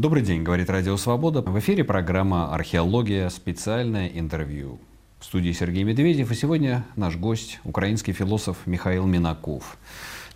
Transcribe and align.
Добрый 0.00 0.22
день, 0.22 0.42
говорит 0.42 0.70
Радио 0.70 0.96
Свобода. 0.96 1.42
В 1.42 1.58
эфире 1.58 1.84
программа 1.84 2.54
«Археология. 2.54 3.28
Специальное 3.28 4.08
интервью». 4.08 4.78
В 5.18 5.26
студии 5.26 5.52
Сергей 5.52 5.82
Медведев. 5.82 6.30
И 6.32 6.34
сегодня 6.34 6.86
наш 6.96 7.16
гость– 7.16 7.60
украинский 7.64 8.14
философ 8.14 8.56
Михаил 8.64 9.04
Минаков. 9.04 9.76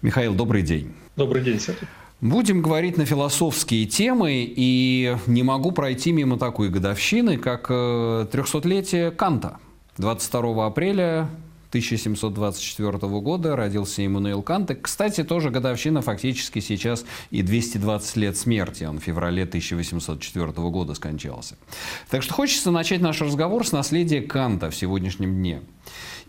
Михаил, 0.03 0.35
добрый 0.35 0.61
день. 0.61 0.93
Добрый 1.17 1.43
день, 1.43 1.59
Сергей. 1.59 1.89
Будем 2.21 2.61
говорить 2.61 2.99
на 2.99 3.07
философские 3.07 3.87
темы, 3.87 4.45
и 4.47 5.17
не 5.27 5.43
могу 5.43 5.73
пройти 5.73 6.13
мимо 6.13 6.39
такой 6.39 6.69
годовщины, 6.69 7.39
как 7.39 7.71
300-летие 7.71 9.09
э, 9.09 9.11
Канта. 9.13 9.61
22 9.97 10.67
апреля 10.67 11.31
1724 11.75 12.99
года 13.21 13.57
родился 13.57 14.07
Иммануил 14.07 14.43
Кант. 14.43 14.71
И, 14.71 14.75
кстати, 14.77 15.25
тоже 15.25 15.51
годовщина 15.51 16.03
фактически 16.03 16.61
сейчас 16.61 17.05
и 17.33 17.43
220 17.43 18.17
лет 18.17 18.37
смерти. 18.37 18.85
Он 18.85 19.01
в 19.01 19.03
феврале 19.03 19.43
1804 19.43 20.53
года 20.53 20.95
скончался. 20.95 21.57
Так 22.11 22.23
что 22.23 22.33
хочется 22.33 22.71
начать 22.71 23.01
наш 23.01 23.21
разговор 23.21 23.67
с 23.67 23.73
наследия 23.73 24.21
Канта 24.21 24.71
в 24.71 24.77
сегодняшнем 24.77 25.35
дне. 25.35 25.63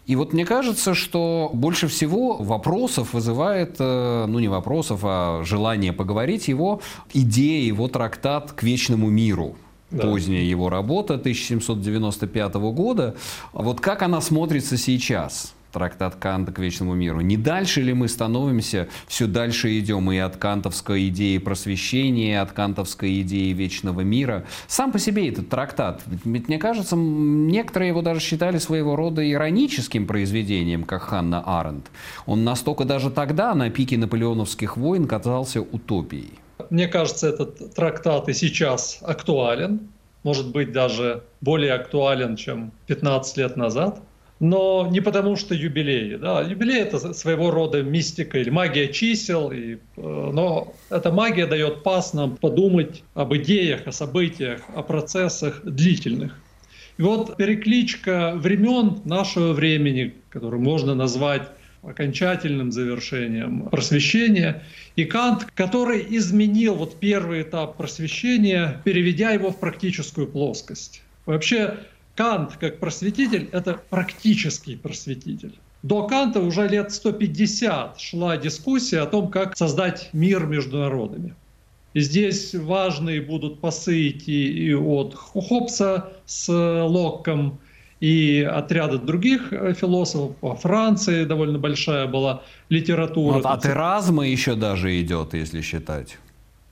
И 0.07 0.15
вот 0.15 0.33
мне 0.33 0.45
кажется, 0.45 0.95
что 0.95 1.51
больше 1.53 1.87
всего 1.87 2.37
вопросов 2.37 3.13
вызывает, 3.13 3.75
э, 3.77 4.25
ну 4.27 4.39
не 4.39 4.47
вопросов, 4.47 5.01
а 5.03 5.43
желание 5.43 5.93
поговорить 5.93 6.47
его 6.47 6.81
идея, 7.13 7.63
его 7.67 7.87
трактат 7.87 8.51
к 8.51 8.63
вечному 8.63 9.11
миру 9.11 9.55
да. 9.95 10.03
поздняя 10.03 10.43
его 10.43 10.69
работа 10.69 11.15
1795 11.15 12.53
года. 12.55 13.15
Вот 13.53 13.81
как 13.81 14.01
она 14.01 14.21
смотрится 14.21 14.77
сейчас? 14.77 15.55
трактат 15.75 16.15
Канта 16.15 16.53
к 16.53 16.59
вечному 16.59 16.95
миру. 16.95 17.19
Не 17.19 17.35
дальше 17.35 17.81
ли 17.81 17.93
мы 17.93 18.07
становимся, 18.07 18.87
все 19.07 19.27
дальше 19.27 19.77
идем 19.77 20.09
и 20.09 20.17
от 20.17 20.37
кантовской 20.37 21.09
идеи 21.09 21.37
просвещения, 21.37 22.31
и 22.31 22.35
от 22.35 22.53
кантовской 22.53 23.19
идеи 23.21 23.51
вечного 23.51 23.99
мира. 23.99 24.45
Сам 24.67 24.93
по 24.93 24.99
себе 24.99 25.27
этот 25.27 25.49
трактат, 25.49 26.01
ведь 26.23 26.47
мне 26.47 26.59
кажется, 26.59 26.95
некоторые 26.95 27.89
его 27.89 28.01
даже 28.01 28.21
считали 28.21 28.57
своего 28.57 28.95
рода 28.95 29.29
ироническим 29.29 30.07
произведением, 30.07 30.85
как 30.85 31.01
Ханна 31.01 31.43
Аренд. 31.45 31.91
Он 32.25 32.45
настолько 32.45 32.85
даже 32.85 33.09
тогда, 33.09 33.53
на 33.53 33.69
пике 33.69 33.97
наполеоновских 33.97 34.77
войн, 34.77 35.07
казался 35.07 35.59
утопией. 35.59 36.39
Мне 36.69 36.87
кажется, 36.87 37.29
этот 37.29 37.73
трактат 37.73 38.29
и 38.29 38.33
сейчас 38.33 38.99
актуален, 39.01 39.89
может 40.23 40.51
быть, 40.51 40.71
даже 40.71 41.23
более 41.41 41.73
актуален, 41.73 42.35
чем 42.35 42.71
15 42.87 43.37
лет 43.37 43.57
назад. 43.57 43.99
Но 44.39 44.87
не 44.91 44.99
потому, 44.99 45.37
что 45.37 45.55
юбилей. 45.55 46.17
Да. 46.17 46.41
Юбилей– 46.41 46.79
это 46.81 47.13
своего 47.13 47.51
рода 47.51 47.83
мистика 47.83 48.37
или 48.37 48.49
магия 48.49 48.91
чисел. 48.91 49.51
И, 49.51 49.75
э, 49.75 49.77
но 49.97 50.73
эта 50.89 51.11
магия 51.11 51.45
дает 51.45 51.83
пас 51.83 52.13
нам 52.13 52.35
подумать 52.35 53.03
об 53.13 53.33
идеях, 53.35 53.87
о 53.87 53.91
событиях, 53.91 54.61
о 54.75 54.81
процессах 54.81 55.61
длительных. 55.63 56.33
И 56.97 57.01
вот 57.01 57.37
перекличка 57.37 58.33
времен 58.35 59.01
нашего 59.05 59.53
времени, 59.53 60.15
которую 60.29 60.61
можно 60.61 60.95
назвать 60.95 61.49
окончательным 61.87 62.71
завершением 62.71 63.69
просвещения. 63.69 64.63
И 64.95 65.05
Кант, 65.05 65.45
который 65.53 66.05
изменил 66.17 66.75
вот 66.75 66.99
первый 66.99 67.41
этап 67.43 67.77
просвещения, 67.77 68.81
переведя 68.83 69.31
его 69.31 69.51
в 69.51 69.59
практическую 69.59 70.27
плоскость. 70.27 71.01
Вообще 71.25 71.77
Кант 72.15 72.57
как 72.57 72.79
просветитель– 72.79 73.49
это 73.51 73.79
практический 73.89 74.75
просветитель. 74.75 75.53
До 75.83 76.07
Канта 76.07 76.39
уже 76.39 76.67
лет 76.67 76.91
150 76.91 77.99
шла 77.99 78.37
дискуссия 78.37 79.01
о 79.01 79.05
том, 79.05 79.29
как 79.29 79.55
создать 79.55 80.09
мир 80.13 80.47
между 80.47 80.79
народами. 80.79 81.35
И 81.93 81.99
здесь 81.99 82.53
важные 82.53 83.21
будут 83.21 83.59
пасы 83.59 84.09
идти 84.09 84.47
и 84.47 84.73
от 84.73 85.13
Хопса 85.13 86.11
с 86.25 86.51
Локком, 86.51 87.59
и 87.99 88.41
отряды 88.41 88.97
других 88.97 89.53
э, 89.53 89.73
философов. 89.73 90.35
Во 90.41 90.55
Франции 90.55 91.25
довольно 91.25 91.57
большая 91.57 92.07
была 92.07 92.43
литература. 92.69 93.35
Вот 93.35 93.45
от 93.45 93.65
Эразма 93.65 94.27
еще 94.27 94.55
даже 94.55 94.99
идет, 95.01 95.33
если 95.33 95.61
считать. 95.61 96.17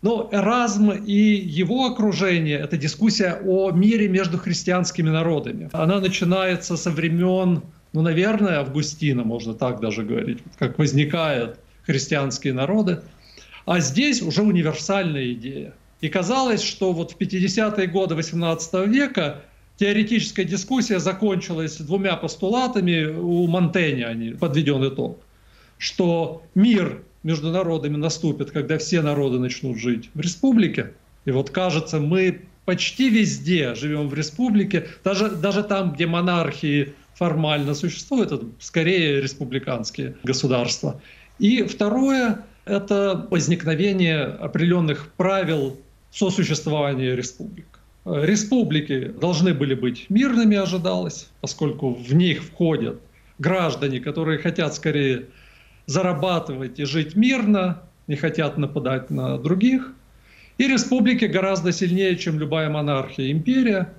Но 0.02 0.30
Эразм 0.34 0.92
и 0.92 1.14
его 1.14 1.86
окружение– 1.86 2.59
это 2.59 2.75
дискуссия 2.75 3.40
о 3.46 3.72
мире 3.72 4.09
между 4.09 4.38
христианскими 4.38 5.09
народами. 5.09 5.70
Она 5.72 6.02
начинается 6.02 6.75
со 6.75 6.92
времен, 6.92 7.62
ну, 7.94 8.02
наверное, 8.02 8.59
Августина, 8.59 9.24
можно 9.24 9.53
так 9.53 9.80
даже 9.80 10.03
говорить, 10.03 10.40
как 10.59 10.78
возникают 10.78 11.58
христианские 11.86 12.53
народы. 12.53 13.00
А 13.66 13.80
здесь 13.80 14.22
уже 14.22 14.42
универсальная 14.42 15.31
идея. 15.31 15.74
И 16.02 16.09
казалось, 16.09 16.62
что 16.62 16.92
вот 16.92 17.14
в 17.14 17.18
50-е 17.18 17.88
годы 17.88 18.16
XVIII 18.16 18.90
века 18.90 19.42
теоретическая 19.84 20.46
дискуссия 20.46 21.00
закончилась 21.00 21.76
двумя 21.76 22.16
постулатами, 22.16 23.04
у 23.04 23.48
Монтэня 23.48 24.06
они 24.06 24.30
подведен 24.30 24.88
итог, 24.88 25.20
что 25.78 26.42
мир 26.56 27.04
между 27.24 27.52
народами 27.52 27.98
наступит, 27.98 28.52
когда 28.52 28.78
все 28.78 29.02
народы 29.02 29.40
начнут 29.40 29.78
жить 29.78 30.10
в 30.14 30.22
республике. 30.22 30.94
И 31.26 31.32
вот 31.32 31.50
кажется, 31.50 32.00
мы 32.00 32.44
почти 32.64 33.10
везде 33.10 33.76
живем 33.76 34.08
в 34.08 34.14
республике, 34.14 34.88
даже, 35.04 35.30
даже 35.30 35.64
там, 35.64 35.92
где 35.92 36.08
монархии 36.08 36.94
формально 37.16 37.74
существуют, 37.74 38.32
это 38.32 38.46
скорее 38.60 39.20
республиканские 39.20 40.16
государства. 40.24 41.02
И 41.40 41.64
второе– 41.64 42.46
это 42.66 43.28
возникновение 43.30 44.24
определенных 44.24 45.12
правил 45.18 45.78
сосуществования 46.10 47.18
республик. 47.18 47.73
Республики 48.06 49.06
должны 49.08 49.53
были 49.53 49.75
быть 49.75 50.09
мирными, 50.09 50.58
ожидалось, 50.58 51.30
поскольку 51.40 51.94
в 51.94 52.14
них 52.14 52.44
входят 52.44 53.00
граждане, 53.40 54.02
которые 54.02 54.40
хотят 54.40 54.75
скорее 54.75 55.28
зарабатывать 55.86 56.80
и 56.80 56.86
жить 56.86 57.16
мирно, 57.16 57.81
не 58.08 58.16
хотят 58.16 58.58
нападать 58.58 59.09
на 59.09 59.38
других. 59.38 59.94
И 60.58 60.68
республики 60.68 61.25
гораздо 61.25 61.72
сильнее, 61.72 62.18
чем 62.18 62.40
любая 62.40 62.69
монархия, 62.69 63.31
империя, 63.31 63.94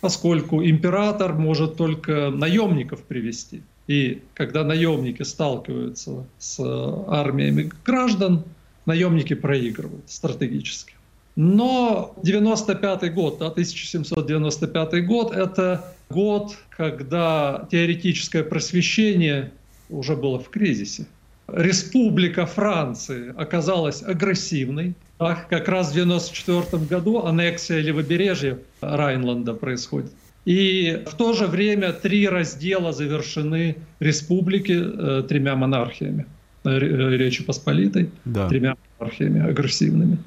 поскольку 0.00 0.62
император 0.62 1.32
может 1.32 1.76
только 1.76 2.30
наемников 2.30 3.02
привести. 3.02 3.62
И 3.86 4.22
когда 4.34 4.64
наемники 4.64 5.22
сталкиваются 5.22 6.26
с 6.38 6.60
армиями 7.08 7.70
граждан, 7.84 8.44
наемники 8.84 9.34
проигрывают 9.34 10.10
стратегически. 10.10 10.95
Но 11.36 12.14
95 12.22 13.14
год, 13.14 13.38
да, 13.38 13.46
1795 13.48 15.06
год, 15.06 15.36
это 15.36 15.84
год, 16.08 16.56
когда 16.70 17.68
теоретическое 17.70 18.42
просвещение 18.42 19.52
уже 19.90 20.16
было 20.16 20.38
в 20.38 20.48
кризисе. 20.48 21.06
Республика 21.48 22.46
Франции 22.46 23.34
оказалась 23.36 24.02
агрессивной. 24.02 24.94
Так, 25.18 25.48
как 25.48 25.68
раз 25.68 25.88
в 25.88 25.90
1994 25.92 26.84
году 26.86 27.24
аннексия 27.24 27.78
левобережья 27.80 28.58
Райнланда 28.80 29.54
происходит. 29.54 30.12
И 30.44 31.02
в 31.06 31.14
то 31.16 31.32
же 31.32 31.46
время 31.46 31.92
три 31.92 32.28
раздела 32.28 32.92
завершены 32.92 33.76
республики 34.00 34.72
э, 34.72 35.22
тремя 35.28 35.56
монархиями. 35.56 36.26
Э, 36.64 36.78
Речи 36.78 37.42
Посполитой, 37.42 38.10
да. 38.24 38.48
тремя 38.48 38.76
монархиями 38.98 39.48
агрессивными. 39.48 40.18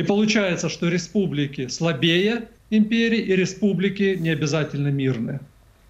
И 0.00 0.02
получается, 0.02 0.70
что 0.70 0.88
республики 0.88 1.68
слабее 1.68 2.48
империи 2.70 3.20
и 3.20 3.36
республики 3.36 4.16
не 4.18 4.30
обязательно 4.30 4.88
мирные. 4.88 5.40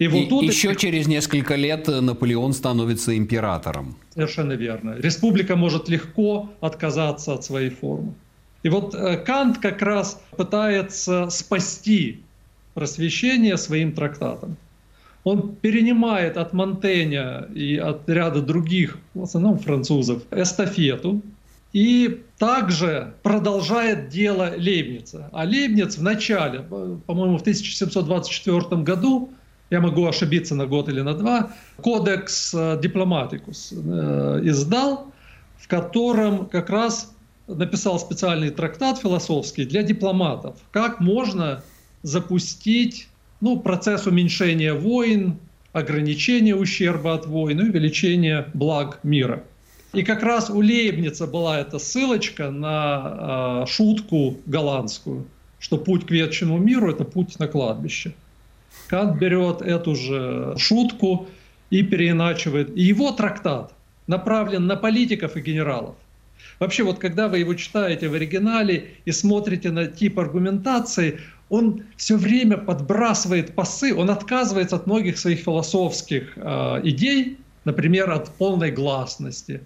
И 0.01 0.09
вот 0.09 0.19
и 0.19 0.27
тут 0.27 0.43
еще 0.43 0.75
через 0.75 1.07
несколько 1.07 1.55
лет 1.55 1.87
Наполеон 1.87 2.53
становится 2.53 3.17
императором. 3.17 3.97
Совершенно 4.15 4.55
верно. 4.55 4.97
Республика 4.99 5.55
может 5.55 5.89
легко 5.89 6.51
отказаться 6.61 7.35
от 7.35 7.45
своей 7.45 7.71
формы. 7.71 8.15
И 8.65 8.69
вот 8.69 8.95
э, 8.97 9.17
Кант 9.19 9.59
как 9.59 9.81
раз 9.81 10.21
пытается 10.37 11.31
спасти 11.31 12.19
просвещение 12.75 13.57
своим 13.57 13.93
трактатом. 13.93 14.57
Он 15.23 15.55
перенимает 15.55 16.37
от 16.37 16.53
Монтэня 16.53 17.47
и 17.55 17.77
от 17.77 18.09
ряда 18.09 18.41
других, 18.41 18.99
в 19.15 19.23
основном 19.23 19.59
французов, 19.59 20.23
эстафету, 20.33 21.23
и 21.73 22.23
также 22.39 23.15
продолжает 23.23 24.09
дело 24.09 24.53
Лейбница. 24.57 25.29
А 25.33 25.45
Лейбниц 25.45 25.99
в 25.99 26.03
начале, 26.03 26.61
по-моему, 26.61 27.39
в 27.39 27.43
1724 27.43 28.83
году, 28.83 29.31
я 29.71 29.81
могу 29.81 30.07
ошибиться 30.07 30.55
на 30.57 30.67
год 30.67 30.89
или 30.89 31.01
на 31.01 31.15
два, 31.15 31.53
кодекс 31.77 32.53
э, 32.53 32.81
дипломатикус 32.83 33.73
э, 33.73 34.41
издал, 34.43 35.13
в 35.59 35.69
котором 35.69 36.47
как 36.47 36.71
раз 36.71 37.15
написал 37.47 38.01
специальный 38.01 38.51
трактат 38.51 38.99
философский 38.99 39.65
для 39.65 39.85
дипломатов. 39.85 40.57
Как 40.73 40.99
можно 40.99 41.63
запустить 42.03 43.09
ну, 43.41 43.61
процесс 43.61 44.09
уменьшения 44.09 44.75
войн, 44.75 45.39
ограничения 45.73 46.57
ущерба 46.57 47.15
от 47.15 47.27
войн 47.27 47.61
и 47.61 47.69
увеличения 47.69 48.49
благ 48.55 48.99
мира– 49.05 49.45
И 49.93 50.05
как 50.05 50.23
раз 50.23 50.51
у 50.51 50.61
Лейбница 50.61 51.27
была 51.27 51.59
эта 51.59 51.79
ссылочка 51.79 52.51
на 52.51 53.65
э, 53.65 53.67
шутку 53.67 54.37
голландскую, 54.47 55.27
что 55.59 55.79
путь 55.79 56.07
к 56.07 56.11
вечному 56.11 56.59
миру– 56.59 56.91
это 56.93 57.05
путь 57.05 57.39
на 57.41 57.49
кладбище. 57.49 58.15
Кант 58.87 59.19
берет 59.19 59.63
эту 59.63 59.97
же 59.97 60.55
шутку 60.59 61.29
и 61.71 61.83
переиначивает. 61.83 62.77
И 62.77 62.83
его 62.83 63.11
трактат 63.11 63.73
направлен 64.07 64.67
на 64.67 64.77
политиков 64.77 65.37
и 65.37 65.41
генералов. 65.41 65.97
Вообще, 66.61 66.85
вот 66.85 66.99
когда 66.99 67.29
вы 67.29 67.39
его 67.39 67.55
читаете 67.55 68.09
в 68.09 68.15
оригинале 68.15 68.91
и 69.05 69.13
смотрите 69.13 69.71
на 69.71 69.87
тип 69.87 70.19
аргументации, 70.19 71.21
он 71.49 71.83
все 71.97 72.17
время 72.17 72.59
подбрасывает 72.59 73.55
пасы, 73.55 73.95
он 73.95 74.09
отказывается 74.11 74.77
от 74.77 74.87
многих 74.87 75.19
своих 75.19 75.41
философских 75.41 76.33
э, 76.37 76.81
идей, 76.85 77.39
например, 77.65 78.11
от 78.11 78.31
полной 78.35 78.71
гласности. 78.71 79.63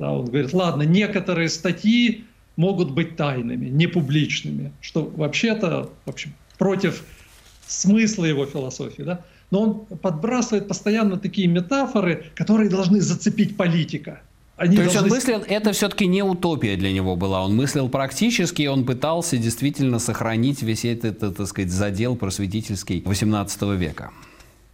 Да, 0.00 0.12
он 0.12 0.24
говорит, 0.24 0.54
ладно, 0.54 0.82
некоторые 0.82 1.50
статьи 1.50 2.24
могут 2.56 2.90
быть 2.90 3.16
тайными, 3.16 3.66
не 3.68 3.86
публичными, 3.86 4.72
что 4.80 5.04
вообще-то 5.04 5.90
вообще, 6.06 6.30
против 6.56 7.04
смысла 7.66 8.24
его 8.24 8.46
философии. 8.46 9.02
Да? 9.02 9.20
Но 9.50 9.60
он 9.62 9.98
подбрасывает 9.98 10.68
постоянно 10.68 11.18
такие 11.18 11.48
метафоры, 11.48 12.24
которые 12.34 12.70
должны 12.70 13.02
зацепить 13.02 13.58
политика. 13.58 14.22
Они 14.56 14.76
То 14.76 14.84
есть 14.84 14.96
он 14.96 15.08
мыслил, 15.08 15.42
это 15.46 15.72
все-таки 15.72 16.06
не 16.06 16.22
утопия 16.22 16.76
для 16.76 16.92
него 16.92 17.14
была. 17.14 17.44
Он 17.44 17.54
мыслил 17.54 17.90
практически, 17.90 18.66
он 18.66 18.86
пытался 18.86 19.36
действительно 19.36 19.98
сохранить 19.98 20.62
весь 20.62 20.86
этот, 20.86 21.36
так 21.36 21.46
сказать, 21.46 21.70
задел 21.70 22.16
просветительский 22.16 23.02
18 23.04 23.62
века 23.78 24.12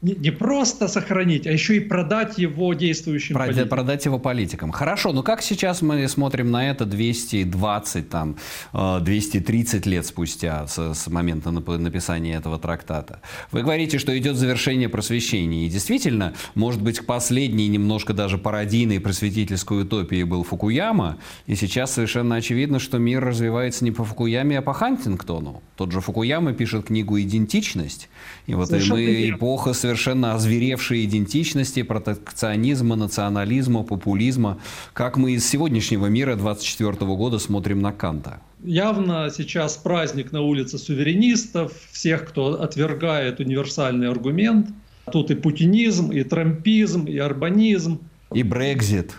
не, 0.03 0.15
не 0.15 0.31
просто 0.31 0.89
сохранить, 0.89 1.47
а 1.47 1.53
еще 1.53 1.77
и 1.77 1.81
продать 1.81 2.37
его 2.39 2.75
действующим 2.75 3.35
продать, 3.35 3.55
политикам. 3.55 3.69
Продать 3.69 4.05
его 4.05 4.19
политикам. 4.19 4.73
Хорошо, 4.73 5.13
но 5.13 5.23
как 5.23 5.43
сейчас 5.43 5.81
мы 5.81 6.07
смотрим 6.09 6.51
на 6.51 6.71
это 6.71 6.85
220, 6.85 8.09
там, 8.11 8.37
230 8.73 9.87
э, 9.87 9.91
лет 9.91 10.07
спустя 10.07 10.67
с, 10.67 10.95
с 10.95 11.07
момента 11.09 11.51
написания 11.51 12.35
этого 12.35 12.59
трактата? 12.59 13.21
Вы 13.53 13.63
говорите, 13.63 13.99
что 13.99 14.17
идет 14.17 14.37
завершение 14.37 14.91
просвещения. 14.91 15.67
И 15.67 15.71
действительно, 15.71 16.35
может 16.55 16.83
быть, 16.83 17.05
последней 17.07 17.69
немножко 17.69 18.13
даже 18.13 18.37
пародийной 18.37 19.01
просветительской 19.01 19.83
утопии 19.83 20.25
был 20.25 20.45
Фукуяма. 20.45 21.17
И 21.47 21.55
сейчас 21.55 21.93
совершенно 21.93 22.37
очевидно, 22.37 22.81
что 22.81 22.99
мир 22.99 23.25
развивается 23.25 23.83
не 23.83 23.93
по 23.93 24.05
Фукуяме, 24.05 24.59
а 24.59 24.63
по 24.63 24.75
Хантингтону. 24.75 25.63
Тот 25.77 25.91
же 25.93 26.01
Фукуяма 26.03 26.53
пишет 26.53 26.87
книгу 26.87 27.19
«Идентичность». 27.19 28.11
И 28.47 28.55
вот 28.55 28.71
мы 28.71 29.31
эпоха 29.31 29.73
совершенно 29.87 30.35
озверевшей 30.35 31.05
идентичности, 31.05 31.83
протекционизма, 31.83 32.97
национализма, 32.97 33.85
популизма. 33.85 34.59
Как 34.93 35.17
мы 35.17 35.33
из 35.33 35.49
сегодняшнего 35.49 36.07
мира 36.07 36.35
24 36.35 36.93
года 37.15 37.39
смотрим 37.39 37.81
на 37.81 37.93
Канта? 37.93 38.41
Явно 38.65 39.31
сейчас 39.31 39.77
праздник 39.77 40.33
на 40.33 40.41
улице 40.41 40.79
суверенистов, 40.79 41.73
всех, 41.93 42.27
кто 42.27 42.61
отвергает 42.61 43.39
универсальный 43.39 44.09
аргумент. 44.09 44.71
Тут 45.13 45.31
и 45.31 45.37
путинизм, 45.37 46.11
и 46.11 46.25
трампизм, 46.25 47.05
и 47.05 47.19
арбанизм. 47.19 48.01
И 48.35 48.43
Брекзит. 48.43 49.15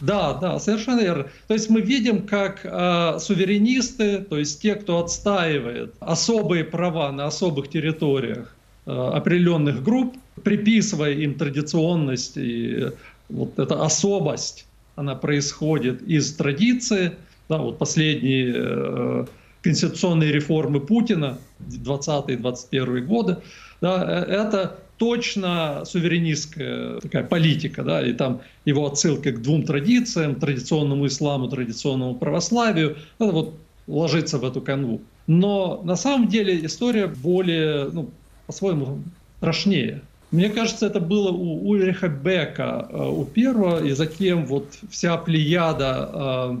Да, 0.00 0.34
да, 0.34 0.60
совершенно 0.60 1.00
верно. 1.00 1.26
То 1.48 1.54
есть 1.54 1.68
мы 1.68 1.80
видим, 1.80 2.28
как 2.28 2.60
э, 2.62 3.18
суверенисты, 3.18 4.18
то 4.18 4.38
есть 4.38 4.62
те, 4.62 4.76
кто 4.76 5.00
отстаивает 5.00 5.94
особые 5.98 6.62
права 6.62 7.10
на 7.10 7.26
особых 7.26 7.68
территориях, 7.68 8.55
определенных 8.86 9.82
групп, 9.82 10.16
приписывая 10.42 11.12
им 11.12 11.34
традиционность 11.34 12.36
и 12.36 12.90
вот 13.28 13.58
эта 13.58 13.82
особость, 13.82 14.66
она 14.94 15.14
происходит 15.14 16.02
из 16.02 16.32
традиции. 16.34 17.12
Да, 17.48 17.58
вот 17.58 17.78
последние 17.78 18.52
э, 18.56 19.26
конституционные 19.62 20.32
реформы 20.32 20.80
Путина 20.80 21.38
20-21 21.68 23.00
годы, 23.02 23.36
да, 23.80 24.24
э, 24.26 24.32
это 24.32 24.78
точно 24.96 25.82
суверенистская 25.84 27.00
такая 27.00 27.22
политика, 27.24 27.84
да, 27.84 28.04
и 28.04 28.12
там 28.14 28.40
его 28.64 28.86
отсылка 28.86 29.30
к 29.30 29.42
двум 29.42 29.64
традициям, 29.64 30.36
традиционному 30.36 31.06
исламу, 31.06 31.48
традиционному 31.48 32.14
православию, 32.14 32.96
это 33.18 33.30
вот 33.30 33.54
ложится 33.86 34.38
в 34.38 34.44
эту 34.44 34.60
канву. 34.60 35.02
Но 35.26 35.82
на 35.84 35.96
самом 35.96 36.28
деле 36.28 36.64
история 36.64 37.06
более, 37.06 37.90
ну, 37.92 38.10
по-своему 38.46 39.02
страшнее. 39.38 40.02
Мне 40.30 40.48
кажется, 40.48 40.86
это 40.86 41.00
было 41.00 41.30
у 41.30 41.68
Ульриха 41.68 42.08
Бека, 42.08 42.88
э, 42.90 43.08
у 43.08 43.24
первого, 43.24 43.84
и 43.84 43.92
затем 43.92 44.46
вот 44.46 44.78
вся 44.90 45.16
плеяда 45.16 46.10
э, 46.12 46.56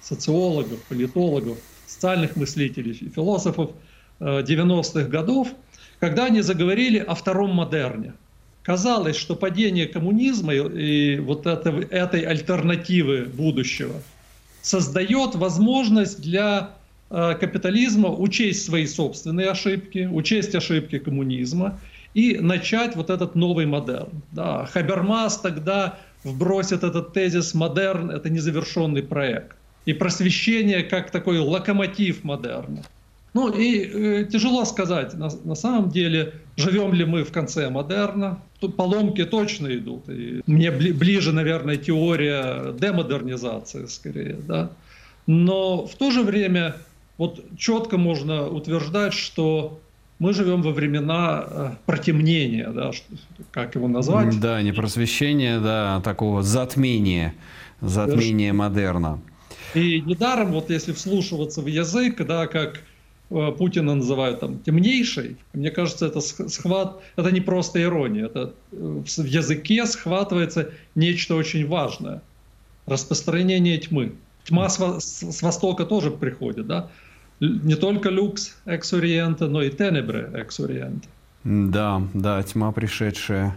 социологов, 0.00 0.80
политологов, 0.88 1.58
социальных 1.86 2.36
мыслителей, 2.36 2.94
философов 3.14 3.70
90-х 4.20 5.00
э, 5.00 5.08
годов, 5.08 5.48
когда 5.98 6.26
они 6.26 6.40
заговорили 6.40 6.98
о 6.98 7.14
втором 7.14 7.54
модерне. 7.54 8.14
Казалось, 8.62 9.16
что 9.16 9.36
падение 9.36 9.86
коммунизма 9.86 10.54
и 10.54 11.18
вот 11.18 11.46
это, 11.46 11.70
этой 11.90 12.22
альтернативы 12.22 13.24
будущего 13.24 13.94
создает 14.62 15.34
возможность 15.34 16.20
для 16.20 16.70
капитализма 17.10 18.08
учесть 18.08 18.64
свои 18.64 18.86
собственные 18.86 19.50
ошибки, 19.50 20.08
учесть 20.10 20.54
ошибки 20.54 20.98
коммунизма 20.98 21.78
и 22.14 22.38
начать 22.38 22.96
вот 22.96 23.10
этот 23.10 23.34
новый 23.34 23.66
модерн. 23.66 24.22
Да, 24.32 24.66
Хабермас 24.66 25.38
тогда 25.38 25.98
вбросит 26.24 26.84
этот 26.84 27.12
тезис 27.12 27.54
«модерн– 27.54 28.10
это 28.12 28.30
незавершенный 28.30 29.02
проект». 29.02 29.56
И 29.86 29.92
просвещение 29.92 30.82
как 30.82 31.10
такой 31.10 31.38
локомотив 31.38 32.22
модерна. 32.22 32.82
Ну 33.32 33.48
и 33.48 33.84
э, 33.84 34.24
тяжело 34.24 34.64
сказать, 34.64 35.14
на, 35.14 35.30
на 35.44 35.54
самом 35.54 35.90
деле, 35.90 36.34
живем 36.56 36.92
ли 36.92 37.04
мы 37.04 37.24
в 37.24 37.32
конце 37.32 37.70
модерна. 37.70 38.40
Тут 38.58 38.76
поломки 38.76 39.24
точно 39.24 39.68
идут. 39.68 40.08
И 40.08 40.42
мне 40.46 40.70
бли, 40.70 40.92
ближе, 40.92 41.32
наверное, 41.32 41.76
теория 41.76 42.72
демодернизации 42.72 43.86
скорее. 43.86 44.36
Да? 44.46 44.70
Но 45.26 45.86
в 45.86 45.94
то 45.94 46.10
же 46.10 46.22
время 46.22 46.74
вот 47.20 47.44
четко 47.58 47.98
можно 47.98 48.48
утверждать, 48.48 49.12
что 49.12 49.78
мы 50.18 50.32
живем 50.32 50.62
во 50.62 50.70
времена 50.70 51.44
э, 51.46 51.70
протемнения, 51.84 52.70
да, 52.70 52.92
как 53.50 53.74
его 53.74 53.88
назвать? 53.88 54.40
Да, 54.40 54.62
не 54.62 54.72
просвещения, 54.72 55.60
да, 55.60 55.96
а 55.96 56.00
такого 56.00 56.42
затмения, 56.42 57.34
затмения 57.82 58.54
модерна. 58.54 59.20
И 59.74 60.00
недаром, 60.00 60.52
вот 60.52 60.70
если 60.70 60.94
вслушиваться 60.94 61.60
в 61.60 61.66
язык, 61.66 62.24
да, 62.26 62.46
как 62.46 62.80
э, 63.28 63.52
Путина 63.52 63.94
называют 63.96 64.40
там 64.40 64.58
темнейший, 64.60 65.36
мне 65.52 65.70
кажется, 65.70 66.06
это 66.06 66.20
схват, 66.22 67.02
это 67.16 67.30
не 67.32 67.42
просто 67.42 67.82
ирония, 67.82 68.24
это 68.24 68.54
э, 68.72 69.02
в 69.04 69.24
языке 69.26 69.84
схватывается 69.84 70.70
нечто 70.94 71.34
очень 71.34 71.68
важное. 71.68 72.22
Распространение 72.86 73.76
тьмы. 73.76 74.14
Тьма 74.44 74.70
с, 74.70 74.78
с 75.02 75.42
востока 75.42 75.84
тоже 75.84 76.10
приходит, 76.10 76.66
да 76.66 76.88
не 77.40 77.74
только 77.74 78.10
люкс 78.10 78.56
экс 78.66 78.92
но 78.92 79.62
и 79.62 79.70
тенебре 79.70 80.30
экс 80.34 80.60
Да, 81.44 82.02
да, 82.14 82.42
тьма 82.42 82.72
пришедшая. 82.72 83.56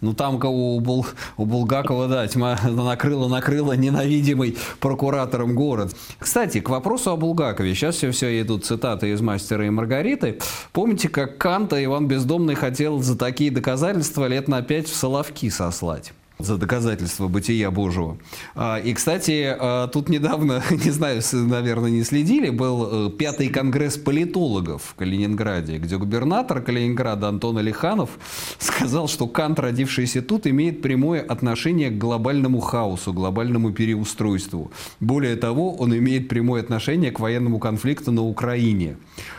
Ну 0.00 0.14
там 0.14 0.40
у, 0.42 0.80
Бул, 0.80 1.06
у 1.36 1.44
Булгакова, 1.44 2.06
да, 2.06 2.26
тьма 2.28 2.56
накрыла-накрыла 2.64 3.72
ненавидимый 3.72 4.56
прокуратором 4.80 5.54
город. 5.54 5.94
Кстати, 6.18 6.60
к 6.60 6.68
вопросу 6.68 7.10
о 7.10 7.16
Булгакове. 7.16 7.74
Сейчас 7.74 7.96
все, 7.96 8.12
все 8.12 8.40
идут 8.40 8.64
цитаты 8.64 9.10
из 9.10 9.20
«Мастера 9.20 9.66
и 9.66 9.70
Маргариты». 9.70 10.38
Помните, 10.72 11.08
как 11.08 11.38
Канта 11.38 11.82
Иван 11.84 12.06
Бездомный 12.06 12.54
хотел 12.54 13.00
за 13.00 13.18
такие 13.18 13.50
доказательства 13.50 14.26
лет 14.26 14.46
на 14.46 14.62
пять 14.62 14.88
в 14.88 14.94
Соловки 14.94 15.50
сослать? 15.50 16.12
За 16.38 16.56
доказательство 16.56 17.28
бытия 17.28 17.70
Божьего. 17.70 18.18
А, 18.54 18.78
и, 18.78 18.94
кстати, 18.94 19.56
а, 19.58 19.88
тут 19.88 20.08
недавно, 20.08 20.62
не 20.70 20.90
знаю, 20.90 21.22
наверное, 21.32 21.90
не 21.90 22.04
следили, 22.04 22.50
был 22.50 23.08
э, 23.08 23.10
пятый 23.10 23.48
конгресс 23.48 23.96
политологов 23.96 24.82
в 24.82 24.94
Калининграде, 24.94 25.78
где 25.78 25.96
губернатор 25.96 26.60
Калининграда 26.60 27.28
Антон 27.28 27.58
Алиханов 27.58 28.10
сказал, 28.58 29.08
что 29.08 29.26
Кант, 29.26 29.58
родившийся 29.58 30.22
тут, 30.22 30.46
имеет 30.46 30.82
прямое 30.82 31.20
отношение 31.20 31.90
к 31.90 31.98
глобальному 31.98 32.60
хаосу, 32.60 33.12
глобальному 33.12 33.72
переустройству. 33.72 34.70
Более 35.00 35.36
того, 35.36 35.74
он 35.74 35.96
имеет 35.96 36.28
прямое 36.28 36.62
отношение 36.62 37.10
к 37.10 37.20
военному 37.20 37.58
конфликту 37.58 38.12
на 38.12 38.22
Украине. 38.22 38.96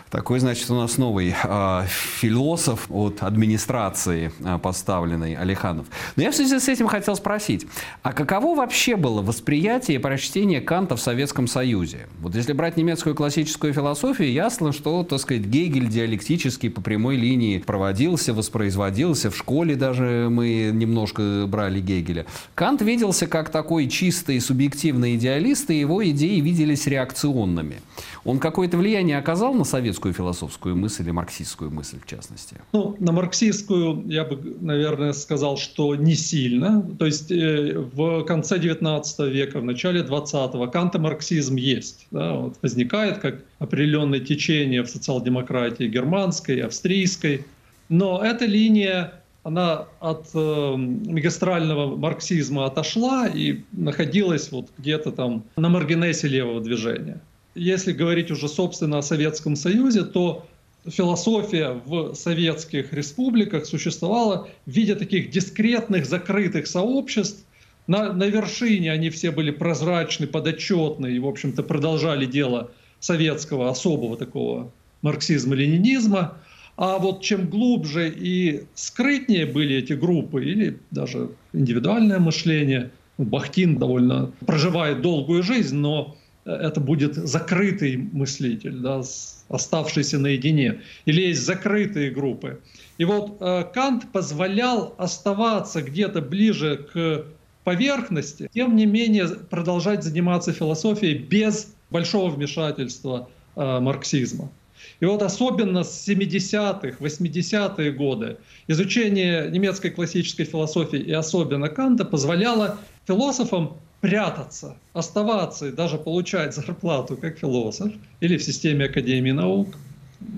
Такой, 0.09 0.39
значит, 0.39 0.69
у 0.71 0.75
нас 0.75 0.97
новый 0.97 1.35
э, 1.43 1.85
философ 1.87 2.87
от 2.89 3.21
администрации 3.21 4.31
э, 4.39 4.57
поставленный 4.57 5.35
Алиханов. 5.35 5.85
Но 6.15 6.23
я 6.23 6.31
в 6.31 6.35
связи 6.35 6.59
с 6.59 6.67
этим 6.67 6.87
хотел 6.89 7.15
спросить, 7.15 7.65
а 8.03 8.13
каково 8.13 8.55
вообще 8.55 8.95
было 8.95 9.21
восприятие 9.21 9.95
и 9.95 9.99
прочтение 9.99 10.61
Канта 10.61 10.95
в 10.95 11.01
Советском 11.01 11.47
Союзе? 11.47 12.07
Вот 12.19 12.35
если 12.35 12.53
брать 12.53 12.77
немецкую 12.77 13.15
классическую 13.15 13.73
философию, 13.73 14.31
ясно, 14.31 14.73
что, 14.73 15.03
так 15.03 15.19
сказать, 15.19 15.43
Гегель 15.43 15.87
диалектически 15.87 16.69
по 16.69 16.81
прямой 16.81 17.15
линии 17.15 17.59
проводился, 17.59 18.33
воспроизводился. 18.33 19.31
В 19.31 19.37
школе 19.37 19.75
даже 19.75 20.27
мы 20.29 20.71
немножко 20.73 21.45
брали 21.47 21.79
Гегеля. 21.79 22.25
Кант 22.55 22.81
виделся 22.81 23.27
как 23.27 23.49
такой 23.49 23.87
чистый 23.87 24.39
субъективный 24.41 25.15
идеалист, 25.15 25.69
и 25.69 25.79
его 25.79 26.07
идеи 26.09 26.39
виделись 26.39 26.87
реакционными. 26.87 27.81
Он 28.23 28.39
какое-то 28.39 28.77
влияние 28.77 29.17
оказал 29.17 29.53
на 29.53 29.63
советскую 29.63 30.13
философскую 30.13 30.75
мысль 30.75 31.07
и 31.07 31.11
марксистскую 31.11 31.71
мысль 31.71 31.99
в 32.03 32.07
частности? 32.07 32.57
Ну, 32.73 32.95
на 32.99 33.11
марксистскую 33.11 34.03
я 34.07 34.25
бы, 34.25 34.57
наверное, 34.59 35.13
сказал, 35.13 35.57
что 35.57 35.95
не 35.95 36.15
сильно. 36.15 36.81
То 36.97 37.05
есть 37.05 37.31
э, 37.31 37.77
в 37.77 38.23
конце 38.23 38.59
19 38.59 39.19
века, 39.31 39.59
в 39.59 39.63
начале 39.63 40.01
20-го 40.01 40.67
кантомарксизм 40.67 41.55
есть. 41.55 42.07
Да, 42.11 42.33
вот 42.33 42.57
возникает 42.61 43.19
как 43.19 43.43
определенное 43.59 44.19
течение 44.19 44.83
в 44.83 44.89
социал-демократии 44.89 45.87
германской, 45.87 46.59
австрийской. 46.61 47.45
Но 47.89 48.23
эта 48.23 48.45
линия 48.45 49.13
она 49.43 49.85
от 49.99 50.27
э, 50.33 50.75
магистрального 50.75 51.95
марксизма 51.95 52.65
отошла 52.65 53.27
и 53.27 53.61
находилась 53.71 54.51
вот 54.51 54.69
где-то 54.77 55.11
там 55.11 55.43
на 55.55 55.69
маргинесе 55.69 56.27
левого 56.27 56.61
движения. 56.61 57.21
Если 57.59 57.91
говорить 57.91 58.31
уже 58.31 58.47
собственно 58.47 58.99
о 58.99 59.01
Советском 59.01 59.57
Союзе, 59.57 60.05
то 60.05 60.47
философия 60.87 61.81
в 61.85 62.13
советских 62.13 62.93
республиках 62.93 63.65
существовала 63.65 64.47
в 64.65 64.71
виде 64.71 64.95
таких 64.95 65.29
дискретных, 65.29 66.05
закрытых 66.05 66.67
сообществ. 66.67 67.43
На, 67.85 68.13
на 68.13 68.27
вершине 68.27 68.93
они 68.93 69.09
все 69.09 69.31
были 69.31 69.51
прозрачны, 69.51 70.25
подотчетны 70.25 71.07
и, 71.07 71.19
в 71.19 71.27
общем-то, 71.27 71.61
продолжали 71.63 72.25
дело 72.25 72.71
советского 73.01 73.69
особого 73.69 74.15
такого 74.15 74.71
марксизма-ленинизма. 75.01 76.37
А 76.77 76.97
вот 76.97 77.21
чем 77.21 77.49
глубже 77.49 78.09
и 78.09 78.63
скрытнее 78.73 79.45
были 79.45 79.75
эти 79.75 79.91
группы, 79.91 80.45
или 80.45 80.79
даже 80.91 81.31
индивидуальное 81.51 82.19
мышление, 82.19 82.91
Бахтин 83.17 83.77
довольно 83.77 84.31
проживает 84.45 85.01
долгую 85.01 85.43
жизнь, 85.43 85.75
но 85.75 86.15
это 86.45 86.79
будет 86.79 87.15
закрытый 87.15 87.97
мыслитель, 87.97 88.77
да, 88.77 89.01
оставшийся 89.49 90.19
наедине. 90.19 90.81
Или 91.05 91.21
есть 91.27 91.45
закрытые 91.45 92.11
группы. 92.11 92.59
И 92.97 93.05
вот 93.05 93.37
э, 93.39 93.65
Кант 93.73 94.11
позволял 94.11 94.93
оставаться 94.97 95.81
где-то 95.81 96.21
ближе 96.21 96.87
к 96.93 97.25
поверхности, 97.63 98.49
тем 98.53 98.75
не 98.75 98.85
менее 98.85 99.27
продолжать 99.27 100.03
заниматься 100.03 100.53
философией 100.53 101.17
без 101.17 101.73
большого 101.89 102.29
вмешательства 102.29 103.29
э, 103.55 103.79
марксизма. 103.79 104.51
И 104.99 105.05
вот 105.05 105.21
особенно 105.21 105.83
с 105.83 106.07
70-х, 106.07 106.97
80-е 106.99 107.91
годы 107.91 108.37
изучение 108.67 109.49
немецкой 109.49 109.89
классической 109.89 110.45
философии 110.45 110.99
и 110.99 111.11
особенно 111.11 111.69
Канта 111.69 112.05
позволяло 112.05 112.77
философам 113.07 113.77
прятаться, 114.01 114.77
оставаться 114.93 115.67
и 115.67 115.71
даже 115.71 115.97
получать 115.97 116.55
зарплату 116.55 117.17
как 117.17 117.37
философ 117.37 117.91
или 118.21 118.37
в 118.37 118.43
системе 118.43 118.85
Академии 118.85 119.31
наук, 119.31 119.75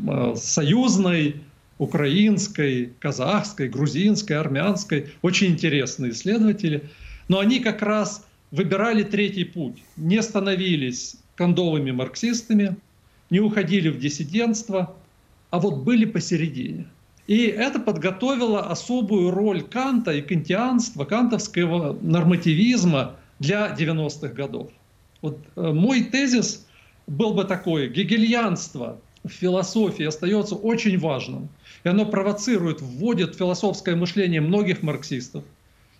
э, 0.07 0.35
союзной, 0.35 1.35
украинской, 1.77 2.93
казахской, 2.99 3.67
грузинской, 3.67 4.37
армянской, 4.37 5.07
очень 5.23 5.47
интересные 5.47 6.11
исследователи. 6.11 6.83
Но 7.27 7.39
они 7.39 7.59
как 7.59 7.81
раз 7.81 8.25
выбирали 8.51 9.03
третий 9.03 9.45
путь, 9.45 9.81
не 9.97 10.21
становились 10.21 11.15
кондовыми 11.35 11.91
марксистами, 11.91 12.75
не 13.31 13.39
уходили 13.39 13.89
в 13.89 13.99
диссидентство, 13.99 14.95
а 15.49 15.59
вот 15.59 15.83
были 15.83 16.05
посередине. 16.05 16.85
И 17.27 17.45
это 17.45 17.79
подготовило 17.79 18.69
особую 18.69 19.31
роль 19.31 19.61
Канта 19.61 20.11
и 20.11 20.21
кантианства, 20.21 21.05
кантовского 21.05 21.97
нормативизма 22.01 23.15
для 23.41 23.73
90-х 23.73 24.33
годов. 24.33 24.69
Вот 25.21 25.39
э, 25.55 25.61
мой 25.61 26.03
тезис 26.03 26.67
был 27.07 27.33
бы 27.33 27.43
такой. 27.43 27.89
Гегельянство 27.89 28.99
в 29.23 29.29
философии 29.29 30.05
остается 30.05 30.55
очень 30.55 30.99
важным. 30.99 31.49
И 31.83 31.89
оно 31.89 32.05
провоцирует, 32.05 32.81
вводит 32.81 33.35
в 33.35 33.37
философское 33.37 33.95
мышление 33.95 34.41
многих 34.41 34.83
марксистов. 34.83 35.43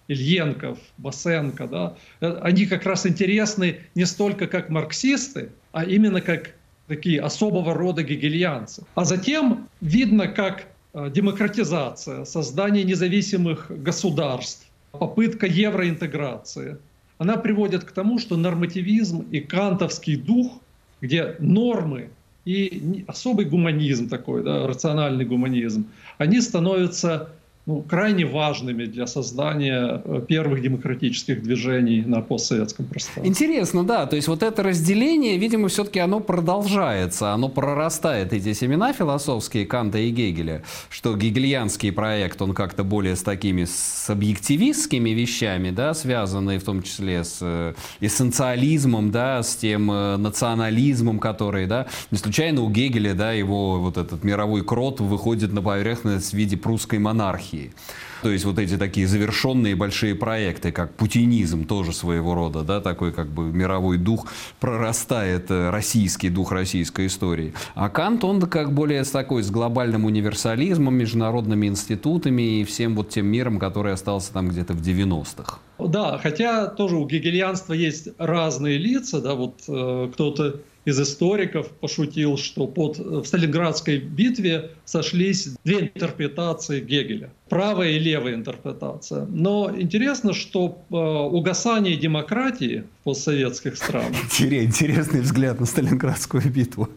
Ильенков, 0.08 0.78
Басенко, 0.98 1.68
да, 1.68 1.96
э, 2.20 2.40
они 2.42 2.66
как 2.68 2.86
раз 2.86 3.08
интересны 3.08 3.80
не 3.96 4.06
столько 4.06 4.48
как 4.48 4.70
марксисты, 4.70 5.50
а 5.72 5.84
именно 5.84 6.22
как 6.22 6.54
такие 6.88 7.22
особого 7.22 7.74
рода 7.74 8.04
гегельянцы. 8.04 8.84
А 8.94 9.06
затем 9.06 9.68
видно, 9.80 10.28
как 10.28 10.68
э, 10.94 11.10
демократизация, 11.10 12.26
создание 12.26 12.84
независимых 12.84 13.72
государств, 13.84 14.68
попытка 14.92 15.48
евроинтеграции– 15.48 16.78
она 17.22 17.38
приводит 17.38 17.84
к 17.84 17.92
тому, 17.92 18.18
что 18.18 18.36
нормативизм 18.36 19.28
и 19.30 19.42
кантовский 19.42 20.16
дух, 20.16 20.60
где 21.02 21.36
нормы 21.38 22.10
и 22.46 23.06
особый 23.06 23.46
гуманизм 23.46 24.10
такой, 24.10 24.44
да, 24.44 24.66
рациональный 24.66 25.24
гуманизм, 25.24 25.86
они 26.18 26.42
становятся 26.42 27.30
ну, 27.68 27.84
крайне 27.84 28.26
важными 28.26 28.86
для 28.86 29.06
создания 29.06 30.02
э, 30.04 30.22
первых 30.28 30.62
демократических 30.62 31.44
движений 31.44 32.02
на 32.02 32.22
постсоветском 32.22 32.88
пространстве. 32.88 33.30
Интересно, 33.30 33.84
да. 33.84 34.08
То 34.08 34.16
есть 34.16 34.28
вот 34.28 34.42
это 34.42 34.64
разделение, 34.64 35.38
видимо, 35.38 35.68
все-таки 35.68 36.00
оно 36.00 36.20
продолжается, 36.22 37.34
оно 37.34 37.50
прорастает, 37.50 38.34
эти 38.34 38.54
семена 38.54 38.94
философские 38.94 39.68
Канта 39.68 40.00
и 40.00 40.10
Гегеля, 40.10 40.64
что 40.90 41.16
гегельянский 41.16 41.92
проект, 41.92 42.42
он 42.42 42.54
как-то 42.54 42.84
более 42.84 43.16
с 43.16 43.22
такими 43.22 43.66
с 43.66 44.10
объективистскими 44.10 45.12
вещами, 45.12 45.70
да, 45.70 45.94
связанные 45.94 46.58
в 46.58 46.64
том 46.64 46.82
числе 46.82 47.24
с 47.24 47.38
э, 47.42 47.74
эссенциализмом, 48.00 49.12
да, 49.12 49.44
с 49.44 49.56
тем 49.56 49.92
э, 49.92 50.18
национализмом, 50.18 51.20
который, 51.20 51.68
да, 51.68 51.86
не 52.10 52.18
случайно 52.18 52.64
у 52.64 52.72
Гегеля, 52.72 53.14
да, 53.14 53.34
его 53.34 53.80
вот 53.80 53.98
этот 53.98 54.24
мировой 54.24 54.64
крот 54.64 55.00
выходит 55.00 55.54
на 55.54 55.62
поверхность 55.62 56.32
в 56.32 56.34
виде 56.34 56.58
прусской 56.58 56.98
монархии 56.98 57.61
монархии. 57.62 57.74
То 58.22 58.30
есть 58.30 58.46
вот 58.46 58.60
эти 58.60 58.78
такие 58.78 59.08
завершенные 59.08 59.76
большие 59.76 60.14
проекты, 60.14 60.72
как 60.72 60.94
путинизм 60.94 61.66
тоже 61.66 61.92
своего 61.92 62.36
рода, 62.36 62.62
да, 62.62 62.80
такой 62.80 63.12
как 63.12 63.28
бы 63.28 63.52
мировой 63.52 63.98
дух 63.98 64.28
прорастает, 64.60 65.50
э, 65.50 65.72
российский 65.72 66.30
дух 66.30 66.52
российской 66.52 67.08
истории. 67.08 67.54
А 67.74 67.90
Кант, 67.90 68.24
он 68.24 68.42
как 68.42 68.74
более 68.74 69.04
такой, 69.04 69.42
с 69.42 69.50
глобальным 69.50 70.06
универсализмом, 70.06 70.96
международными 70.96 71.68
институтами 71.68 72.62
и 72.62 72.64
всем 72.64 72.96
вот 72.96 73.10
тем 73.10 73.26
миром, 73.26 73.58
который 73.58 73.94
остался 73.94 74.32
там 74.34 74.50
где-то 74.50 74.74
в 74.74 74.82
90-х. 74.82 75.58
Да, 75.80 76.20
хотя 76.22 76.68
тоже 76.68 76.98
у 76.98 77.08
гегельянства 77.08 77.74
есть 77.74 78.10
разные 78.20 78.78
лица, 78.78 79.20
да, 79.20 79.34
вот 79.34 79.62
э, 79.68 80.10
кто-то 80.14 80.60
из 80.86 81.00
историков 81.00 81.70
пошутил, 81.70 82.38
что 82.38 82.66
под, 82.68 82.98
в 82.98 83.26
Сталинградской 83.26 84.00
битве 84.00 84.72
сошлись 84.86 85.50
две 85.64 85.82
интерпретации 85.82 86.80
Гегеля. 86.80 87.30
Правая 87.50 87.92
и 87.92 88.00
левая 88.00 88.34
интерпретация. 88.34 89.26
Но 89.26 89.72
интересно, 89.78 90.34
что 90.34 90.84
э, 90.90 90.96
угасание 90.96 91.98
демократии 91.98 92.84
в 93.02 93.04
постсоветских 93.04 93.78
странах... 93.78 94.18
Интересный 94.40 95.22
взгляд 95.22 95.60
на 95.60 95.66
Сталинградскую 95.66 96.50
битву. 96.50 96.90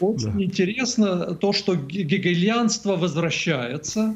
Очень 0.00 0.32
да. 0.32 0.42
интересно 0.42 1.34
то, 1.34 1.52
что 1.52 1.74
гегельянство 1.74 2.96
возвращается. 2.96 4.14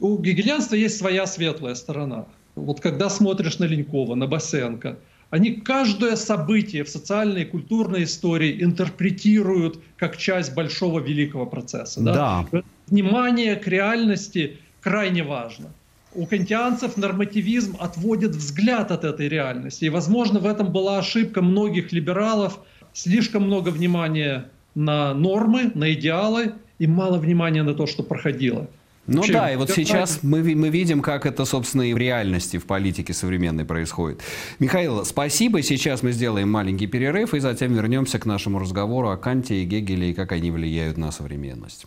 У 0.00 0.18
гегельянства 0.18 0.74
есть 0.74 0.98
своя 0.98 1.26
светлая 1.26 1.74
сторона. 1.74 2.26
Вот 2.56 2.80
когда 2.80 3.08
смотришь 3.08 3.58
на 3.58 3.64
Ленькова, 3.64 4.14
на 4.14 4.26
Басенко, 4.26 4.98
они 5.30 5.52
каждое 5.52 6.16
событие 6.16 6.84
в 6.84 6.88
социальной 6.88 7.42
и 7.42 7.44
культурной 7.44 8.04
истории 8.04 8.62
интерпретируют 8.62 9.78
как 9.96 10.16
часть 10.16 10.54
большого 10.54 11.00
великого 11.00 11.46
процесса. 11.46 12.00
Да? 12.02 12.46
Да. 12.50 12.62
Внимание 12.86 13.56
к 13.56 13.66
реальности 13.66 14.58
крайне 14.80 15.22
важно. 15.22 15.66
У 16.14 16.26
кантианцев 16.26 16.96
нормативизм 16.96 17.76
отводит 17.78 18.30
взгляд 18.30 18.90
от 18.90 19.04
этой 19.04 19.28
реальности. 19.28 19.84
И, 19.84 19.90
возможно, 19.90 20.40
в 20.40 20.46
этом 20.46 20.72
была 20.72 20.98
ошибка 20.98 21.42
многих 21.42 21.92
либералов. 21.92 22.60
Слишком 22.94 23.44
много 23.44 23.68
внимания 23.68 24.50
на 24.74 25.12
нормы, 25.12 25.70
на 25.74 25.92
идеалы 25.92 26.54
и 26.78 26.86
мало 26.86 27.18
внимания 27.18 27.62
на 27.62 27.74
то, 27.74 27.86
что 27.86 28.02
проходило. 28.02 28.68
Ну 29.08 29.22
Чем? 29.22 29.32
да, 29.32 29.50
и 29.50 29.56
вот 29.56 29.70
сейчас 29.70 30.22
мы, 30.22 30.42
мы 30.54 30.68
видим, 30.68 31.00
как 31.00 31.24
это, 31.24 31.46
собственно, 31.46 31.82
и 31.82 31.94
в 31.94 31.96
реальности, 31.96 32.58
в 32.58 32.66
политике 32.66 33.14
современной 33.14 33.64
происходит. 33.64 34.20
Михаил, 34.58 35.02
спасибо. 35.06 35.62
Сейчас 35.62 36.02
мы 36.02 36.12
сделаем 36.12 36.50
маленький 36.50 36.86
перерыв 36.86 37.32
и 37.32 37.40
затем 37.40 37.72
вернемся 37.72 38.18
к 38.18 38.26
нашему 38.26 38.58
разговору 38.58 39.08
о 39.08 39.16
Канте 39.16 39.62
и 39.62 39.64
Гегеле 39.64 40.10
и 40.10 40.14
как 40.14 40.32
они 40.32 40.50
влияют 40.50 40.98
на 40.98 41.10
современность. 41.10 41.86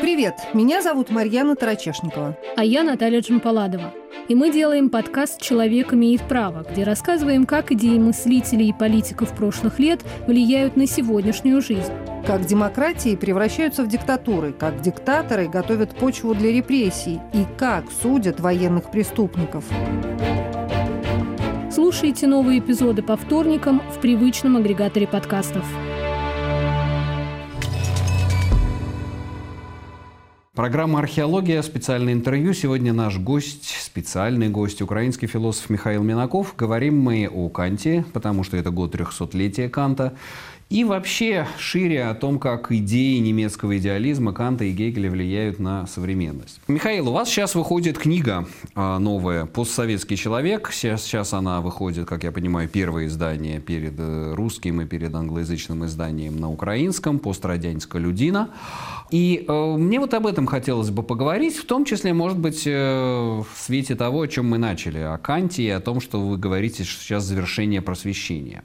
Привет, 0.00 0.34
меня 0.52 0.82
зовут 0.82 1.08
Марьяна 1.08 1.56
Тарачешникова. 1.56 2.36
А 2.54 2.64
я 2.64 2.82
Наталья 2.82 3.20
Джампаладова. 3.20 3.94
И 4.28 4.34
мы 4.34 4.52
делаем 4.52 4.90
подкаст 4.90 5.40
«Человек 5.40 5.94
имеет 5.94 6.20
право», 6.28 6.66
где 6.70 6.84
рассказываем, 6.84 7.46
как 7.46 7.72
идеи 7.72 7.96
мыслителей 7.98 8.68
и 8.68 8.72
политиков 8.74 9.34
прошлых 9.34 9.78
лет 9.78 10.04
влияют 10.26 10.76
на 10.76 10.86
сегодняшнюю 10.86 11.62
жизнь. 11.62 11.92
Как 12.26 12.44
демократии 12.44 13.16
превращаются 13.16 13.84
в 13.84 13.88
диктатуры, 13.88 14.52
как 14.52 14.82
диктаторы 14.82 15.48
готовят 15.48 15.96
почву 15.96 16.34
для 16.34 16.52
репрессий 16.52 17.20
и 17.32 17.44
как 17.56 17.84
судят 18.02 18.38
военных 18.38 18.90
преступников. 18.90 19.64
Слушайте 21.72 22.26
новые 22.26 22.58
эпизоды 22.58 23.02
по 23.02 23.16
вторникам 23.16 23.80
в 23.90 24.00
привычном 24.00 24.56
агрегаторе 24.56 25.06
подкастов. 25.06 25.64
Программа 30.56 31.00
«Археология», 31.00 31.60
специальное 31.60 32.14
интервью. 32.14 32.54
Сегодня 32.54 32.94
наш 32.94 33.18
гость, 33.18 33.76
специальный 33.78 34.48
гость, 34.48 34.80
украинский 34.80 35.28
философ 35.28 35.68
Михаил 35.68 36.02
Минаков. 36.02 36.54
Говорим 36.56 36.98
мы 36.98 37.28
о 37.30 37.50
Канте, 37.50 38.06
потому 38.14 38.42
что 38.42 38.56
это 38.56 38.70
год 38.70 38.92
трехсотлетия 38.92 39.68
Канта. 39.68 40.14
И 40.68 40.82
вообще 40.82 41.46
шире 41.60 42.06
о 42.06 42.14
том, 42.14 42.40
как 42.40 42.72
идеи 42.72 43.18
немецкого 43.18 43.78
идеализма 43.78 44.32
Канта 44.32 44.64
и 44.64 44.72
Гегеля 44.72 45.12
влияют 45.12 45.60
на 45.60 45.86
современность. 45.86 46.60
Михаил, 46.66 47.08
у 47.08 47.12
вас 47.12 47.28
сейчас 47.28 47.54
выходит 47.54 47.96
книга 47.96 48.48
а, 48.74 48.98
новая 48.98 49.46
«Постсоветский 49.46 50.16
человек». 50.16 50.70
Сейчас, 50.72 51.04
сейчас 51.04 51.32
она 51.34 51.60
выходит, 51.60 52.08
как 52.08 52.24
я 52.24 52.32
понимаю, 52.32 52.68
первое 52.68 53.06
издание 53.06 53.60
перед 53.60 53.94
э, 53.96 54.34
русским 54.34 54.80
и 54.80 54.86
перед 54.86 55.14
англоязычным 55.14 55.86
изданием 55.86 56.36
на 56.36 56.50
украинском 56.50 57.20
«Пострадянская 57.20 58.02
людина». 58.02 58.50
И 59.12 59.44
э, 59.46 59.76
мне 59.76 60.00
вот 60.00 60.14
об 60.14 60.26
этом 60.26 60.46
хотелось 60.46 60.90
бы 60.90 61.04
поговорить, 61.04 61.56
в 61.56 61.64
том 61.64 61.84
числе, 61.84 62.12
может 62.12 62.38
быть, 62.38 62.64
э, 62.66 62.72
в 62.72 63.46
свете 63.56 63.94
того, 63.94 64.22
о 64.22 64.26
чем 64.26 64.50
мы 64.50 64.58
начали, 64.58 64.98
о 64.98 65.16
Канте 65.16 65.62
и 65.62 65.70
о 65.70 65.78
том, 65.78 66.00
что 66.00 66.20
вы 66.20 66.36
говорите, 66.36 66.82
что 66.82 67.00
сейчас 67.04 67.22
завершение 67.22 67.82
просвещения. 67.82 68.64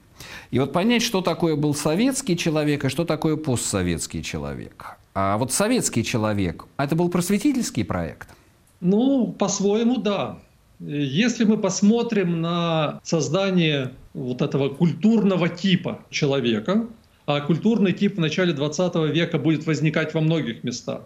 И 0.51 0.59
вот 0.59 0.73
понять, 0.73 1.01
что 1.01 1.21
такое 1.21 1.55
был 1.55 1.73
советский 1.73 2.37
человек 2.37 2.85
и 2.85 2.89
что 2.89 3.05
такое 3.05 3.37
постсоветский 3.37 4.23
человек. 4.23 4.97
А 5.13 5.37
вот 5.37 5.51
советский 5.51 6.03
человек, 6.03 6.65
это 6.77 6.95
был 6.95 7.09
просветительский 7.09 7.83
проект? 7.83 8.29
Ну, 8.79 9.27
по-своему, 9.37 9.97
да. 9.97 10.39
Если 10.79 11.43
мы 11.43 11.57
посмотрим 11.57 12.41
на 12.41 12.99
создание 13.03 13.91
вот 14.13 14.41
этого 14.41 14.69
культурного 14.69 15.49
типа 15.49 15.99
человека, 16.09 16.87
а 17.25 17.41
культурный 17.41 17.93
тип 17.93 18.17
в 18.17 18.19
начале 18.19 18.53
20 18.53 18.95
века 19.13 19.37
будет 19.37 19.65
возникать 19.65 20.13
во 20.13 20.21
многих 20.21 20.63
местах. 20.63 21.01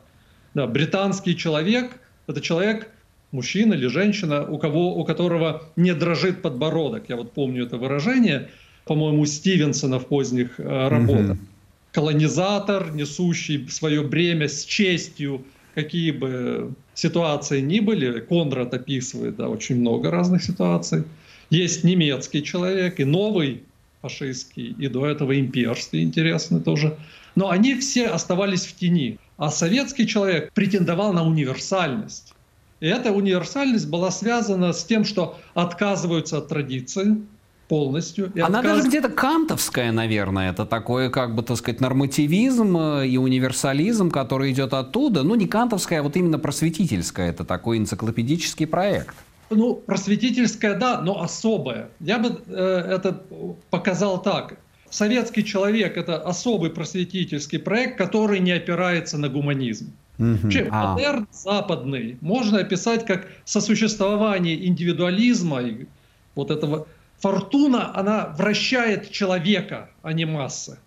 Да, 0.53 0.65
британский 0.65 1.35
человек– 1.35 1.99
это 2.27 2.39
человек, 2.39 2.89
мужчина 3.31 3.73
или 3.73 3.87
женщина, 3.87 4.47
у, 4.47 4.57
кого, 4.57 4.95
у 4.95 5.03
которого 5.03 5.63
не 5.75 5.93
дрожит 5.93 6.41
подбородок. 6.41 7.09
Я 7.09 7.17
вот 7.17 7.33
помню 7.33 7.65
это 7.65 7.77
выражение– 7.77 8.49
по-моему, 8.85 9.25
Стивенсона 9.25 9.99
в 9.99 10.07
поздних 10.07 10.59
э, 10.59 10.87
работах. 10.87 11.31
Угу. 11.31 11.45
Колонизатор, 11.91 12.93
несущий 12.93 13.67
свое 13.69 14.03
бремя 14.03 14.47
с 14.47 14.63
честью, 14.65 15.43
какие 15.73 16.11
бы 16.11 16.73
ситуации 16.93 17.61
ни 17.61 17.79
были, 17.79 18.19
Конрад 18.19 18.73
описывает 18.73 19.35
да, 19.35 19.49
очень 19.49 19.77
много 19.77 20.11
разных 20.11 20.43
ситуаций. 20.43 21.03
Есть 21.49 21.83
немецкий 21.83 22.43
человек 22.43 22.99
и 22.99 23.05
новый 23.05 23.63
фашистский, 24.01 24.75
и 24.77 24.87
до 24.87 25.07
этого 25.07 25.39
имперский, 25.39 26.03
интересный 26.03 26.61
тоже. 26.61 26.97
Но 27.35 27.49
они 27.49 27.75
все 27.75 28.07
оставались 28.07 28.65
в 28.65 28.75
тени. 28.75 29.17
А 29.37 29.49
советский 29.49 30.07
человек 30.07 30.53
претендовал 30.53 31.11
на 31.13 31.25
универсальность. 31.25 32.33
И 32.79 32.87
эта 32.87 33.11
универсальность 33.11 33.87
была 33.87 34.11
связана 34.11 34.73
с 34.73 34.83
тем, 34.83 35.05
что 35.05 35.39
отказываются 35.53 36.37
от 36.37 36.47
традиции, 36.49 37.17
полностью. 37.67 38.31
Она 38.35 38.59
отказ... 38.59 38.77
даже 38.77 38.87
где-то 38.89 39.09
кантовская, 39.09 39.91
наверное. 39.91 40.51
Это 40.51 40.65
такой, 40.65 41.09
как 41.09 41.35
бы, 41.35 41.43
так 41.43 41.57
сказать, 41.57 41.81
нормативизм 41.81 42.77
э, 42.77 43.07
и 43.07 43.17
универсализм, 43.17 44.11
который 44.11 44.51
идет 44.51 44.73
оттуда. 44.73 45.23
Ну, 45.23 45.35
не 45.35 45.47
кантовская, 45.47 45.99
а 45.99 46.03
вот 46.03 46.15
именно 46.15 46.39
просветительская. 46.39 47.29
Это 47.29 47.43
такой 47.43 47.77
энциклопедический 47.77 48.67
проект. 48.67 49.15
Ну, 49.49 49.75
просветительская, 49.75 50.75
да, 50.75 51.01
но 51.01 51.21
особая. 51.21 51.89
Я 51.99 52.19
бы 52.19 52.41
э, 52.47 52.95
это 52.95 53.21
показал 53.69 54.21
так. 54.21 54.57
Советский 54.89 55.43
человек– 55.43 55.97
это 55.97 56.17
особый 56.21 56.69
просветительский 56.69 57.59
проект, 57.59 57.97
который 57.97 58.39
не 58.39 58.51
опирается 58.51 59.17
на 59.17 59.29
гуманизм. 59.29 59.91
Угу. 60.17 60.37
Вообще, 60.43 60.67
а. 60.71 60.93
модерн 60.93 61.27
западный 61.31 62.17
можно 62.21 62.59
описать 62.59 63.05
как 63.05 63.27
сосуществование 63.43 64.65
индивидуализма 64.65 65.61
и 65.61 65.87
вот 66.35 66.51
этого 66.51 66.87
фортуна, 67.19 67.97
она 67.97 68.33
вращает 68.37 69.11
человека, 69.11 69.89
а 70.01 70.13
не 70.13 70.25
массы. 70.25 70.77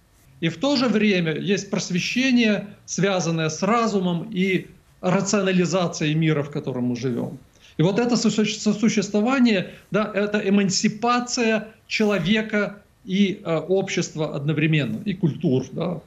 И 0.41 0.49
в 0.49 0.59
то 0.59 0.77
же 0.77 0.87
время 0.87 1.37
есть 1.37 1.71
просвещение, 1.71 2.69
связанное 2.87 3.49
с 3.49 3.63
разумом 3.63 4.31
и 4.31 4.67
рационализацией 5.01 6.15
мира, 6.15 6.43
в 6.43 6.51
котором 6.51 6.85
мы 6.85 6.97
живем. 6.97 7.39
И 7.77 7.83
вот 7.83 7.99
это 7.99 8.17
сосуществование, 8.17 9.75
да, 9.91 10.11
это 10.13 10.39
эмансипация 10.49 11.69
человека 11.87 12.83
и 13.05 13.41
э, 13.45 13.57
общества 13.57 14.35
одновременно, 14.35 15.01
и 15.05 15.15
культур. 15.15 15.65
Да. 15.73 16.01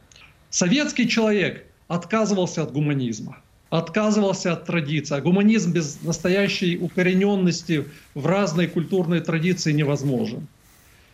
Советский 0.50 1.08
человек 1.08 1.66
отказывался 1.88 2.64
от 2.64 2.74
гуманизма 2.74 3.38
отказывался 3.72 4.52
от 4.54 4.66
традиции. 4.66 5.16
А 5.16 5.22
гуманизм 5.22 5.72
без 5.72 6.02
настоящей 6.04 6.78
укорененности 6.78 7.86
в 8.14 8.28
разной 8.28 8.68
культурной 8.68 9.22
традиции 9.22 9.72
невозможен. 9.72 10.48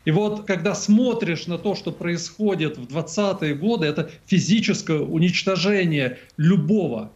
И 0.06 0.12
вот 0.12 0.46
когда 0.46 0.74
смотришь 0.74 1.48
на 1.48 1.58
то, 1.58 1.76
что 1.76 1.91
происходит 1.91 2.78
в 2.78 2.98
20-е 2.98 3.54
годы, 3.56 3.86
это 3.86 4.10
физическое 4.26 5.00
уничтожение 5.00 6.17
любого, 6.38 7.12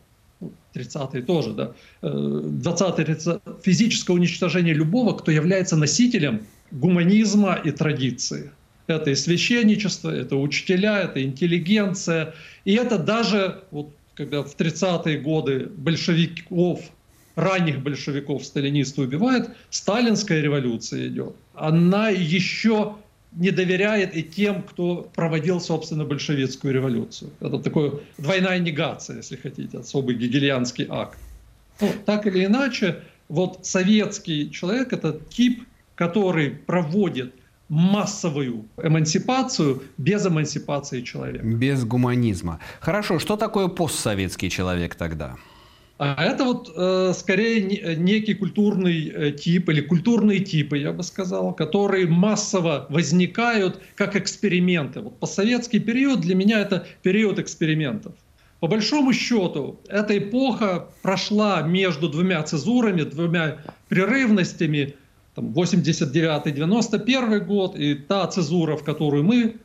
30-е 0.76 1.22
ну, 1.22 1.26
тоже, 1.26 1.54
да, 1.54 1.72
20-е, 2.02 3.18
э, 3.26 3.40
физическое 3.64 4.14
уничтожение 4.14 4.76
любого, 4.76 5.14
кто 5.14 5.32
является 5.32 5.76
носителем 5.76 6.42
гуманизма 6.70 7.56
и 7.56 7.72
традиции. 7.72 8.52
Это 8.88 9.10
и 9.10 9.16
священничество, 9.16 10.12
это 10.12 10.36
учителя, 10.36 11.02
это 11.02 11.24
интеллигенция. 11.24 12.34
И 12.66 12.74
это 12.74 12.98
даже 12.98 13.64
вот 13.72 13.92
когда 14.22 14.44
в 14.44 14.56
30-е 14.56 15.18
годы 15.18 15.68
большевиков, 15.76 16.80
ранних 17.36 17.82
большевиков 17.82 18.46
сталинисты 18.46 19.02
убивают, 19.02 19.50
сталинская 19.72 20.42
революция 20.42 21.08
идет. 21.08 21.36
Она 21.56 22.10
еще 22.10 22.98
не 23.32 23.50
доверяет 23.50 24.16
и 24.16 24.22
тем, 24.22 24.62
кто 24.62 25.10
проводил, 25.16 25.60
собственно, 25.60 26.06
большевистскую 26.06 26.72
революцию. 26.72 27.32
Это 27.40 27.58
такая 27.58 27.94
двойная 28.20 28.60
негация, 28.60 29.18
если 29.18 29.38
хотите, 29.38 29.80
особый 29.80 30.16
гегельянский 30.16 30.86
акт. 30.88 31.18
Ну, 31.80 31.90
так 32.06 32.28
или 32.28 32.46
иначе, 32.46 33.02
вот 33.28 33.66
советский 33.66 34.52
человек– 34.52 34.94
это 34.98 35.20
тип, 35.30 35.64
который 35.96 36.52
проводит 36.52 37.34
массовую 37.72 38.66
эмансипацию 38.84 39.82
без 39.98 40.28
эмансипации 40.28 41.02
человека. 41.02 41.46
Без 41.46 41.86
гуманизма. 41.86 42.60
Хорошо, 42.82 43.18
что 43.18 43.38
такое 43.38 43.70
постсоветский 43.70 44.50
человек 44.50 44.96
тогда? 44.96 45.38
А 45.98 46.22
это 46.22 46.44
вот 46.44 46.70
э, 46.76 47.14
скорее 47.16 47.96
некий 47.96 48.34
культурный 48.34 49.08
э, 49.08 49.32
тип 49.32 49.70
или 49.70 49.80
культурные 49.80 50.40
типы, 50.40 50.80
я 50.80 50.92
бы 50.92 51.02
сказал, 51.04 51.54
которые 51.54 52.08
массово 52.08 52.88
возникают 52.90 53.80
как 53.96 54.18
эксперименты. 54.18 55.00
Вот 55.00 55.18
постсоветский 55.20 55.80
период 55.80 56.20
для 56.20 56.36
меня 56.36 56.60
это 56.60 56.86
период 57.04 57.40
экспериментов. 57.40 58.14
По 58.60 58.68
большому 58.68 59.14
счету, 59.14 59.80
эта 59.88 60.18
эпоха 60.18 60.90
прошла 61.04 61.62
между 61.62 62.10
двумя 62.10 62.44
цезурами, 62.44 63.04
двумя 63.04 63.60
прерывностями, 63.88 64.96
там, 65.36 65.54
89-91 65.54 67.40
год, 67.40 67.76
и 67.76 67.96
та 67.96 68.28
цезура, 68.28 68.76
в 68.76 68.84
которую 68.84 69.24
мы 69.24 69.56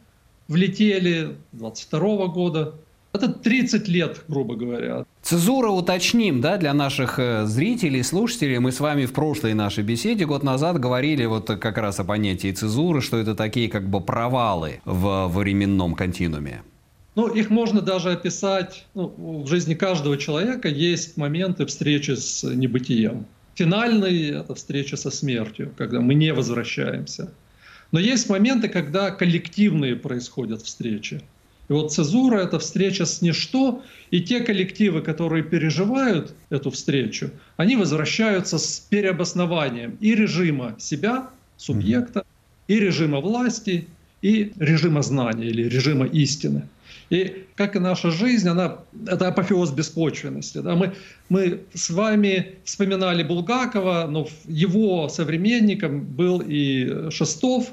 влетели, 0.49 1.37
22 1.53 2.27
года, 2.27 2.75
это 3.13 3.29
30 3.29 3.89
лет, 3.89 4.25
грубо 4.29 4.57
говоря. 4.57 5.05
Цезура 5.23 5.71
уточним, 5.71 6.41
да, 6.41 6.57
для 6.57 6.75
наших 6.75 7.19
э, 7.19 7.47
зрителей, 7.47 8.03
слушателей. 8.03 8.59
Мы 8.59 8.73
с 8.73 8.81
вами 8.81 9.07
в 9.07 9.13
прошлой 9.13 9.55
нашей 9.55 9.85
беседе 9.85 10.27
год 10.27 10.43
назад 10.43 10.79
говорили 10.79 11.25
вот 11.25 11.47
как 11.47 11.79
раз 11.79 11.99
о 11.99 12.05
понятии 12.05 12.53
цезуры, 12.53 13.01
что 13.01 13.17
это 13.17 13.35
такие 13.35 13.69
как 13.69 13.89
бы 13.89 14.01
провалы 14.01 14.81
в 14.85 15.29
временном 15.29 15.95
континууме. 15.95 16.63
Ну, 17.15 17.29
их 17.29 17.49
можно 17.49 17.81
даже 17.81 18.13
описать, 18.13 18.85
ну, 18.95 19.43
в 19.43 19.47
жизни 19.47 19.73
каждого 19.73 20.19
человека 20.19 20.69
есть 20.69 21.17
моменты 21.17 21.65
встречи 21.65 22.11
с 22.11 22.45
небытием. 22.45 23.25
Финальный– 23.57 24.31
это 24.41 24.55
встреча 24.55 24.99
со 24.99 25.11
смертью, 25.11 25.73
когда 25.79 26.01
мы 26.01 26.13
не 26.15 26.33
возвращаемся. 26.35 27.33
Но 27.91 27.99
есть 27.99 28.29
моменты, 28.29 28.69
когда 28.69 29.11
коллективные 29.11 29.97
происходят 29.97 30.61
встречи. 30.61 31.23
И 31.69 31.73
вот 31.73 31.91
цезура— 31.91 32.37
это 32.43 32.59
встреча 32.59 33.07
с 33.07 33.23
ничто, 33.23 33.83
и 34.11 34.21
те 34.21 34.41
коллективы, 34.41 35.01
которые 35.01 35.43
переживают 35.43 36.35
эту 36.51 36.71
встречу, 36.71 37.31
они 37.57 37.77
возвращаются 37.77 38.59
с 38.59 38.79
переобоснованием 38.91 39.97
и 40.01 40.15
режима 40.15 40.77
себя, 40.79 41.31
субъекта, 41.57 42.25
и 42.69 42.79
режима 42.79 43.21
власти, 43.21 43.89
и 44.27 44.53
режима 44.59 45.03
знания 45.03 45.47
или 45.47 45.69
режима 45.69 46.07
истины. 46.07 46.69
И 47.11 47.45
как 47.55 47.77
и 47.77 47.79
наша 47.79 48.11
жизнь, 48.11 48.49
она, 48.49 48.79
это 49.07 49.29
апофеоз 49.29 49.71
беспочвенности. 49.71 50.59
Да? 50.59 50.75
Мы, 50.75 50.95
мы 51.29 51.61
с 51.75 51.91
вами 51.91 52.57
вспоминали 52.65 53.23
Булгакова, 53.23 54.09
но 54.11 54.27
его 54.49 55.09
современником 55.09 56.01
был 56.01 56.43
и 56.45 57.11
Шестов, 57.11 57.71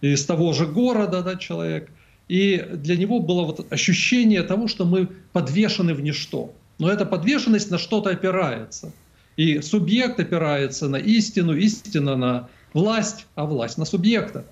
из 0.00 0.26
того 0.26 0.52
же 0.52 0.66
города 0.66 1.22
да, 1.22 1.36
человек. 1.36 1.88
И 2.28 2.66
для 2.72 2.96
него 2.96 3.20
было 3.20 3.44
вот 3.44 3.72
ощущение 3.72 4.42
того, 4.42 4.66
что 4.66 4.84
мы 4.84 5.08
подвешены 5.32 5.94
в 5.94 6.00
ничто. 6.00 6.52
Но 6.80 6.90
эта 6.90 7.06
подвешенность 7.06 7.70
на 7.70 7.78
что-то 7.78 8.10
опирается. 8.10 8.92
И 9.36 9.60
субъект 9.60 10.18
опирается 10.18 10.88
на 10.88 10.96
истину, 10.96 11.54
истина 11.54 12.16
на 12.16 12.48
власть, 12.72 13.26
а 13.36 13.44
власть 13.44 13.78
на 13.78 13.84
субъекта. 13.84 14.44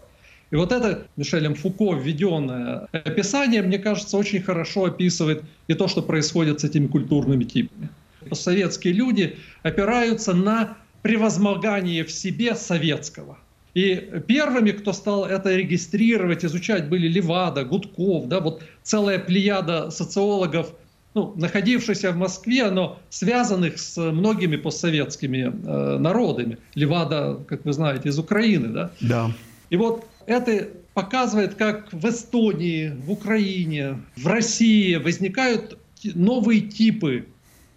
И 0.53 0.57
вот 0.57 0.71
это 0.71 1.07
Мишелем 1.17 1.55
Фуко 1.55 1.95
введенное 1.95 2.87
описание, 2.93 3.63
мне 3.63 3.79
кажется, 3.79 4.19
очень 4.19 4.43
хорошо 4.43 4.85
описывает 4.85 5.43
и 5.67 5.75
то, 5.75 5.89
что 5.89 6.03
происходит 6.03 6.61
с 6.61 6.65
этими 6.65 6.87
культурными 6.87 7.45
типами. 7.45 7.89
Советские 8.33 8.93
люди 8.93 9.37
опираются 9.63 10.35
на 10.35 10.77
превозмогание 11.01 12.05
в 12.05 12.13
себе 12.13 12.55
советского. 12.55 13.39
И 13.73 13.95
первыми, 14.27 14.73
кто 14.73 14.93
стал 14.93 15.25
это 15.25 15.57
регистрировать, 15.57 16.45
изучать, 16.45 16.91
были 16.91 17.09
Левада, 17.09 17.65
Гудков, 17.65 18.29
да, 18.29 18.41
вот 18.41 18.63
целая 18.83 19.19
плеяда 19.19 19.91
социологов, 19.91 20.75
ну, 21.15 21.33
находившихся 21.35 22.13
в 22.13 22.17
Москве, 22.17 22.71
но 22.71 22.99
связанных 23.09 23.79
с 23.79 23.97
многими 23.97 24.57
постсоветскими 24.57 25.51
э, 25.51 25.99
народами. 25.99 26.59
Левада, 26.75 27.39
как 27.49 27.65
вы 27.65 27.73
знаете, 27.73 28.11
из 28.11 28.19
Украины, 28.19 28.69
да? 28.69 28.91
Да. 29.01 29.31
И 29.71 29.77
вот 29.77 30.07
это 30.27 30.69
показывает, 30.95 31.55
как 31.55 31.93
в 31.93 32.09
Эстонии, 32.09 32.93
в 33.05 33.11
Украине, 33.11 34.03
в 34.17 34.27
России 34.27 34.97
возникают 34.97 35.79
новые 36.15 36.61
типы 36.61 37.27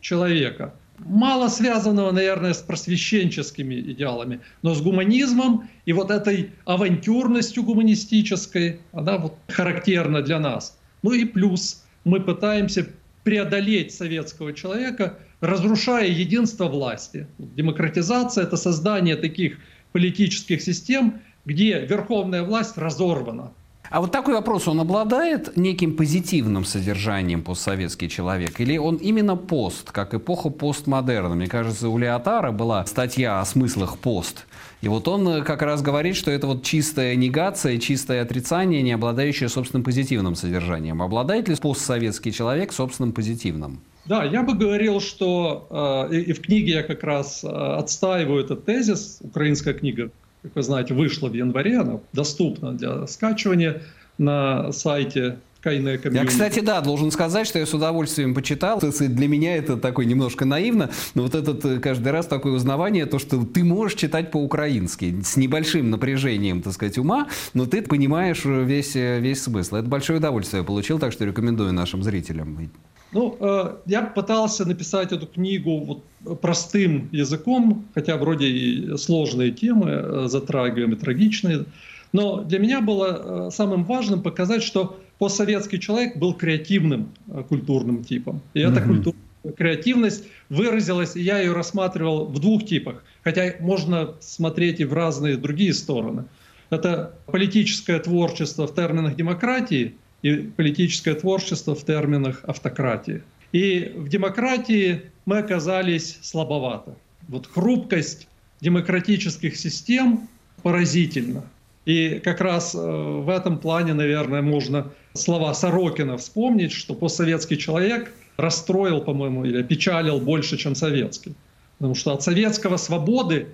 человека. 0.01 0.73
Мало 0.99 1.49
связанного, 1.49 2.11
наверное, 2.11 2.53
с 2.53 2.59
просвещенческими 2.59 3.75
идеалами, 3.75 4.39
но 4.61 4.73
с 4.73 4.81
гуманизмом 4.81 5.69
и 5.85 5.93
вот 5.93 6.09
этой 6.09 6.51
авантюрностью 6.65 7.63
гуманистической, 7.63 8.79
она 8.93 9.17
вот 9.17 9.37
характерна 9.49 10.21
для 10.21 10.39
нас. 10.39 10.77
Ну 11.03 11.11
и 11.11 11.25
плюс 11.25 11.83
мы 12.05 12.21
пытаемся 12.21 12.87
преодолеть 13.23 13.93
советского 13.93 14.53
человека, 14.53 15.17
разрушая 15.41 16.07
единство 16.07 16.65
власти. 16.65 17.27
Демократизация– 17.39 18.43
это 18.45 18.55
создание 18.55 19.15
таких 19.17 19.57
политических 19.91 20.61
систем, 20.61 21.21
где 21.45 21.79
верховная 21.85 22.43
власть 22.43 22.77
разорвана. 22.77 23.51
А 23.91 24.01
вот 24.01 24.11
такой 24.11 24.33
вопрос, 24.33 24.67
он 24.67 24.79
обладает 24.79 25.57
неким 25.57 25.95
позитивным 25.95 26.65
содержанием 26.65 27.43
постсоветский 27.43 28.09
человек? 28.09 28.59
Или 28.59 28.77
он 28.77 28.95
именно 28.95 29.35
пост, 29.35 29.91
как 29.91 30.15
эпоха 30.15 30.49
постмодерна? 30.49 31.35
Мне 31.35 31.47
кажется, 31.47 31.89
у 31.89 31.97
Леотара 31.97 32.51
была 32.51 32.85
статья 32.87 33.39
о 33.39 33.45
смыслах 33.45 33.99
пост. 33.99 34.47
И 34.81 34.87
вот 34.87 35.07
он 35.07 35.27
э, 35.27 35.43
как 35.43 35.61
раз 35.61 35.81
говорит, 35.81 36.15
что 36.15 36.31
это 36.31 36.47
вот 36.47 36.63
чистая 36.63 37.15
негация, 37.15 37.77
чистое 37.77 38.21
отрицание, 38.21 38.81
не 38.81 38.91
обладающее 38.91 39.49
собственным 39.49 39.83
позитивным 39.83 40.35
содержанием. 40.35 41.01
Обладает 41.01 41.47
ли 41.47 41.55
постсоветский 41.55 42.31
человек 42.31 42.73
собственным 42.73 43.13
позитивным? 43.13 43.81
Да, 44.05 44.23
я 44.23 44.43
бы 44.43 44.53
говорил, 44.55 44.99
что 44.99 46.07
э, 46.09 46.15
и 46.15 46.33
в 46.33 46.41
книге 46.41 46.73
я 46.73 46.83
как 46.83 47.03
раз 47.03 47.43
э, 47.43 47.47
отстаиваю 47.47 48.43
этот 48.43 48.65
тезис, 48.65 49.19
украинская 49.21 49.73
книга 49.73 50.11
как 50.45 50.55
вы 50.55 50.61
знаете, 50.61 50.93
вышла 50.93 51.27
в 51.27 51.33
январе, 51.33 51.79
она 51.79 51.99
доступна 52.13 52.73
для 52.73 53.07
скачивания 53.07 53.81
на 54.19 54.71
сайте 54.71 55.37
Кайная 55.61 55.99
Я, 56.11 56.25
кстати, 56.25 56.59
да, 56.59 56.79
должен 56.81 57.09
сказать, 57.09 57.47
что 57.47 57.57
я 57.57 57.65
с 57.65 57.73
удовольствием 57.73 58.35
почитал. 58.35 58.79
Для 58.79 59.27
меня 59.27 59.57
это 59.57 59.77
такой 59.77 60.05
немножко 60.05 60.45
наивно, 60.45 60.91
но 61.15 61.23
вот 61.23 61.33
этот 61.33 61.65
э, 61.65 61.79
каждый 61.79 62.09
раз 62.11 62.27
такое 62.27 62.53
узнавание, 62.53 63.07
то, 63.07 63.17
что 63.17 63.43
ты 63.43 63.63
можешь 63.63 63.97
читать 63.97 64.29
по-украински 64.29 65.23
с 65.23 65.37
небольшим 65.37 65.89
напряжением, 65.89 66.61
так 66.61 66.73
сказать, 66.73 66.99
ума, 66.99 67.29
но 67.55 67.65
ты 67.65 67.81
понимаешь 67.81 68.45
весь, 68.45 68.95
э, 68.95 69.19
весь 69.19 69.41
смысл. 69.41 69.77
Это 69.77 69.89
большое 69.89 70.19
удовольствие 70.19 70.59
я 70.61 70.63
получил, 70.63 70.99
так 70.99 71.11
что 71.11 71.25
рекомендую 71.25 71.73
нашим 71.73 72.03
зрителям. 72.03 72.69
Ну, 73.11 73.37
э, 73.39 73.75
я 73.85 74.01
пытался 74.01 74.65
написать 74.65 75.11
эту 75.11 75.27
книгу 75.27 75.79
вот 75.79 76.39
простым 76.41 77.09
языком, 77.11 77.85
хотя 77.93 78.17
вроде 78.17 78.47
и 78.47 78.97
сложные 78.97 79.51
темы 79.51 79.89
э, 79.89 80.25
затрагиваем, 80.27 80.93
и 80.93 80.95
трагичные. 80.95 81.65
Но 82.11 82.43
для 82.43 82.59
меня 82.59 82.81
было 82.81 83.47
э, 83.47 83.51
самым 83.51 83.85
важным 83.85 84.21
показать, 84.21 84.63
что 84.63 84.99
постсоветский 85.17 85.79
человек 85.79 86.17
был 86.17 86.33
креативным 86.33 87.09
культурным 87.47 88.03
типом. 88.03 88.41
И 88.53 88.59
эта 88.59 88.81
mm-hmm. 88.81 88.87
культурная 88.87 89.55
креативность 89.55 90.25
выразилась, 90.49 91.15
и 91.15 91.21
я 91.21 91.39
ее 91.39 91.53
рассматривал 91.53 92.25
в 92.25 92.39
двух 92.39 92.65
типах. 92.65 93.03
Хотя 93.23 93.53
можно 93.59 94.15
смотреть 94.19 94.79
и 94.81 94.85
в 94.85 94.93
разные 94.93 95.37
другие 95.37 95.73
стороны. 95.73 96.25
Это 96.69 97.13
политическое 97.27 97.99
творчество 97.99 98.67
в 98.67 98.75
терминах 98.75 99.15
демократии– 99.15 99.95
и 100.25 100.37
политическое 100.37 101.13
творчество 101.13 101.75
в 101.75 101.85
терминах 101.85 102.43
автократии. 102.45 103.21
И 103.51 103.93
в 103.95 104.09
демократии 104.09 105.03
мы 105.25 105.37
оказались 105.37 106.17
слабовато. 106.23 106.95
Вот 107.27 107.45
хрупкость 107.45 108.27
демократических 108.59 109.55
систем 109.55 110.27
поразительна. 110.63 111.43
И 111.85 112.19
как 112.23 112.41
раз 112.41 112.73
э, 112.73 112.79
в 112.79 113.29
этом 113.29 113.59
плане, 113.59 113.93
наверное, 113.93 114.41
можно 114.41 114.91
слова 115.13 115.53
Сорокина 115.53 116.17
вспомнить, 116.17 116.71
что 116.71 116.95
постсоветский 116.95 117.57
человек 117.57 118.11
расстроил, 118.37 119.01
по-моему, 119.01 119.45
или 119.45 119.61
опечалил 119.61 120.19
больше, 120.19 120.57
чем 120.57 120.73
советский. 120.73 121.35
Потому 121.77 121.93
что 121.93 122.13
от 122.13 122.23
советского 122.23 122.77
свободы 122.77 123.49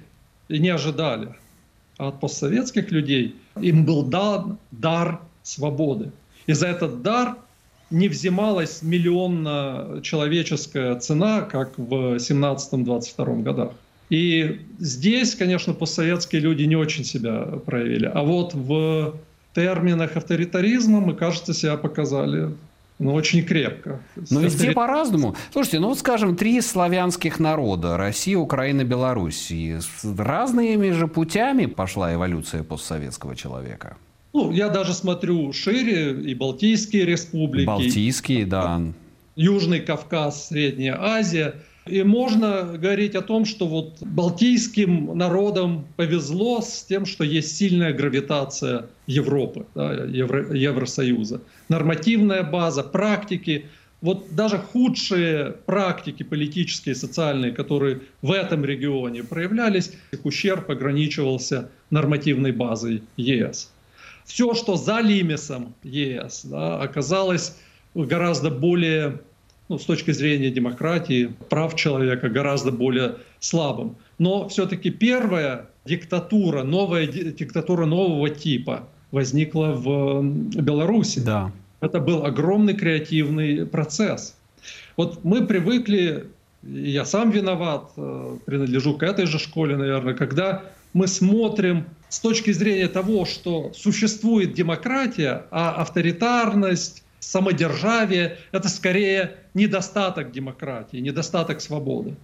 не 0.47 0.69
ожидали. 0.69 1.35
А 1.97 2.07
от 2.07 2.21
постсоветских 2.21 2.91
людей 2.91 3.35
им 3.59 3.83
был 3.83 4.03
дан 4.03 4.57
дар 4.71 5.19
свободы. 5.43 6.13
И 6.47 6.53
за 6.53 6.67
этот 6.67 7.01
дар 7.01 7.35
не 7.89 8.07
взималась 8.07 8.81
миллионно-человеческая 8.81 10.97
цена, 10.99 11.41
как 11.41 11.77
в 11.77 12.15
17-22 12.15 13.43
годах. 13.43 13.71
И 14.09 14.61
здесь, 14.79 15.35
конечно, 15.35 15.73
постсоветские 15.73 16.41
люди 16.41 16.63
не 16.63 16.75
очень 16.75 17.05
себя 17.05 17.45
проявили. 17.65 18.11
А 18.13 18.23
вот 18.23 18.53
в 18.53 19.15
терминах 19.55 20.17
авторитаризма 20.17 20.99
мы, 20.99 21.15
кажется, 21.15 21.53
себя 21.53 21.77
показали 21.77 22.53
ну, 22.99 23.13
очень 23.13 23.43
крепко. 23.43 24.01
Но 24.29 24.41
везде 24.41 24.57
авторит... 24.57 24.75
по-разному. 24.75 25.35
Слушайте, 25.51 25.79
ну 25.79 25.87
вот 25.87 25.99
скажем, 25.99 26.35
три 26.35 26.61
славянских 26.61 27.39
народа, 27.39 27.97
Россия, 27.97 28.37
Украина, 28.37 28.83
Беларусь. 28.83 29.51
разными 30.03 30.91
же 30.91 31.07
путями 31.07 31.65
пошла 31.65 32.13
эволюция 32.13 32.63
постсоветского 32.63 33.35
человека. 33.35 33.97
Ну, 34.33 34.51
я 34.51 34.69
даже 34.69 34.93
смотрю 34.93 35.51
шире, 35.51 36.11
и 36.21 36.33
Балтийские 36.33 37.05
республики. 37.05 37.65
Балтийские, 37.65 38.45
да. 38.45 38.81
Южный 39.35 39.81
Кавказ, 39.81 40.47
Средняя 40.47 40.97
Азия. 41.01 41.55
И 41.87 42.03
можно 42.03 42.77
говорить 42.77 43.15
о 43.15 43.21
том, 43.21 43.43
что 43.43 43.67
вот 43.67 43.97
балтийским 44.01 45.17
народам 45.17 45.85
повезло 45.95 46.61
с 46.61 46.83
тем, 46.83 47.05
что 47.05 47.23
есть 47.23 47.57
сильная 47.57 47.91
гравитация 47.91 48.85
Европы, 49.07 49.65
да, 49.73 49.91
Евро, 50.05 50.55
Евросоюза. 50.55 51.41
Нормативная 51.69 52.43
база, 52.43 52.83
практики. 52.83 53.65
Вот 53.99 54.27
даже 54.31 54.59
худшие 54.59 55.55
практики 55.65 56.23
политические 56.23 56.93
и 56.93 56.97
социальные, 56.97 57.51
которые 57.51 58.01
в 58.21 58.31
этом 58.31 58.63
регионе 58.63 59.23
проявлялись, 59.23 59.91
их 60.11 60.25
ущерб 60.25 60.69
ограничивался 60.69 61.69
нормативной 61.89 62.51
базой 62.51 63.01
ЕС 63.17 63.71
все, 64.25 64.53
что 64.53 64.75
за 64.75 64.99
лимисом 64.99 65.73
ЕС, 65.83 66.45
да, 66.45 66.81
оказалось 66.81 67.57
гораздо 67.95 68.49
более, 68.49 69.19
ну, 69.69 69.77
с 69.77 69.85
точки 69.85 70.11
зрения 70.11 70.49
демократии, 70.49 71.33
прав 71.49 71.75
человека, 71.75 72.29
гораздо 72.29 72.71
более 72.71 73.15
слабым. 73.39 73.97
Но 74.17 74.47
все-таки 74.49 74.89
первая 74.89 75.67
диктатура, 75.85 76.63
новая 76.63 77.07
диктатура 77.07 77.85
нового 77.85 78.29
типа 78.29 78.87
возникла 79.11 79.73
в 79.73 80.23
Беларуси. 80.23 81.19
Да. 81.19 81.51
Это 81.81 81.99
был 81.99 82.25
огромный 82.25 82.75
креативный 82.75 83.65
процесс. 83.65 84.35
Вот 84.95 85.23
мы 85.23 85.45
привыкли, 85.45 86.27
я 86.63 87.05
сам 87.05 87.31
виноват, 87.31 87.91
э, 87.97 88.37
принадлежу 88.45 88.95
к 88.95 89.03
этой 89.03 89.25
же 89.25 89.39
школе, 89.39 89.75
наверное, 89.75 90.13
когда 90.13 90.63
мы 90.93 91.07
смотрим 91.07 91.85
с 92.09 92.19
точки 92.19 92.51
зрения 92.51 92.87
того, 92.87 93.25
что 93.25 93.71
существует 93.73 94.53
демократия, 94.53 95.45
а 95.51 95.81
авторитарность 95.81 97.03
самодержавие– 97.19 98.37
это 98.51 98.67
скорее 98.67 99.37
недостаток 99.53 100.31
демократии, 100.31 100.97
недостаток 100.97 101.61
свободы. 101.61 102.15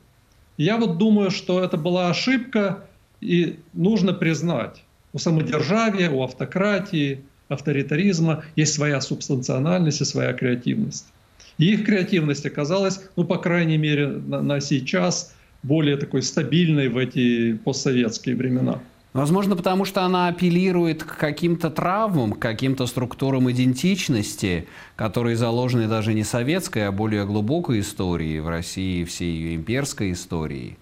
Я 0.57 0.77
вот 0.77 0.97
думаю, 0.97 1.31
что 1.31 1.63
это 1.63 1.77
была 1.77 2.09
ошибка, 2.09 2.85
и 3.21 3.59
нужно 3.73 4.13
признать, 4.13 4.83
у 5.13 5.19
самодержавия, 5.19 6.09
у 6.09 6.23
автократии, 6.23 7.23
авторитаризма 7.47 8.43
есть 8.55 8.73
своя 8.73 8.99
субстанциональность 9.01 10.01
и 10.01 10.05
своя 10.05 10.33
креативность. 10.33 11.07
И 11.57 11.73
их 11.73 11.85
креативность 11.85 12.45
оказалась, 12.45 13.01
ну, 13.15 13.23
по 13.23 13.37
крайней 13.37 13.77
мере, 13.77 14.07
на, 14.07 14.41
на 14.41 14.59
сейчас 14.59 15.33
более 15.63 15.97
такой 15.97 16.21
стабильной 16.21 16.89
в 16.89 16.97
эти 16.97 17.53
постсоветские 17.53 18.35
времена. 18.35 18.79
Возможно, 19.13 19.55
потому 19.55 19.83
что 19.83 20.03
она 20.03 20.27
апеллирует 20.27 21.03
к 21.03 21.17
каким-то 21.17 21.71
травмам, 21.71 22.33
к 22.33 22.39
каким-то 22.39 22.85
структурам 22.85 23.49
идентичности, 23.49 24.67
которые 24.95 25.35
заложены 25.35 25.87
даже 25.87 26.13
не 26.13 26.23
советской, 26.23 26.87
а 26.87 26.91
более 26.91 27.25
глубокой 27.25 27.79
историей 27.79 28.39
в 28.39 28.47
России, 28.47 29.05
всей 29.05 29.31
ее 29.31 29.55
имперской 29.55 30.11
истории. 30.11 30.77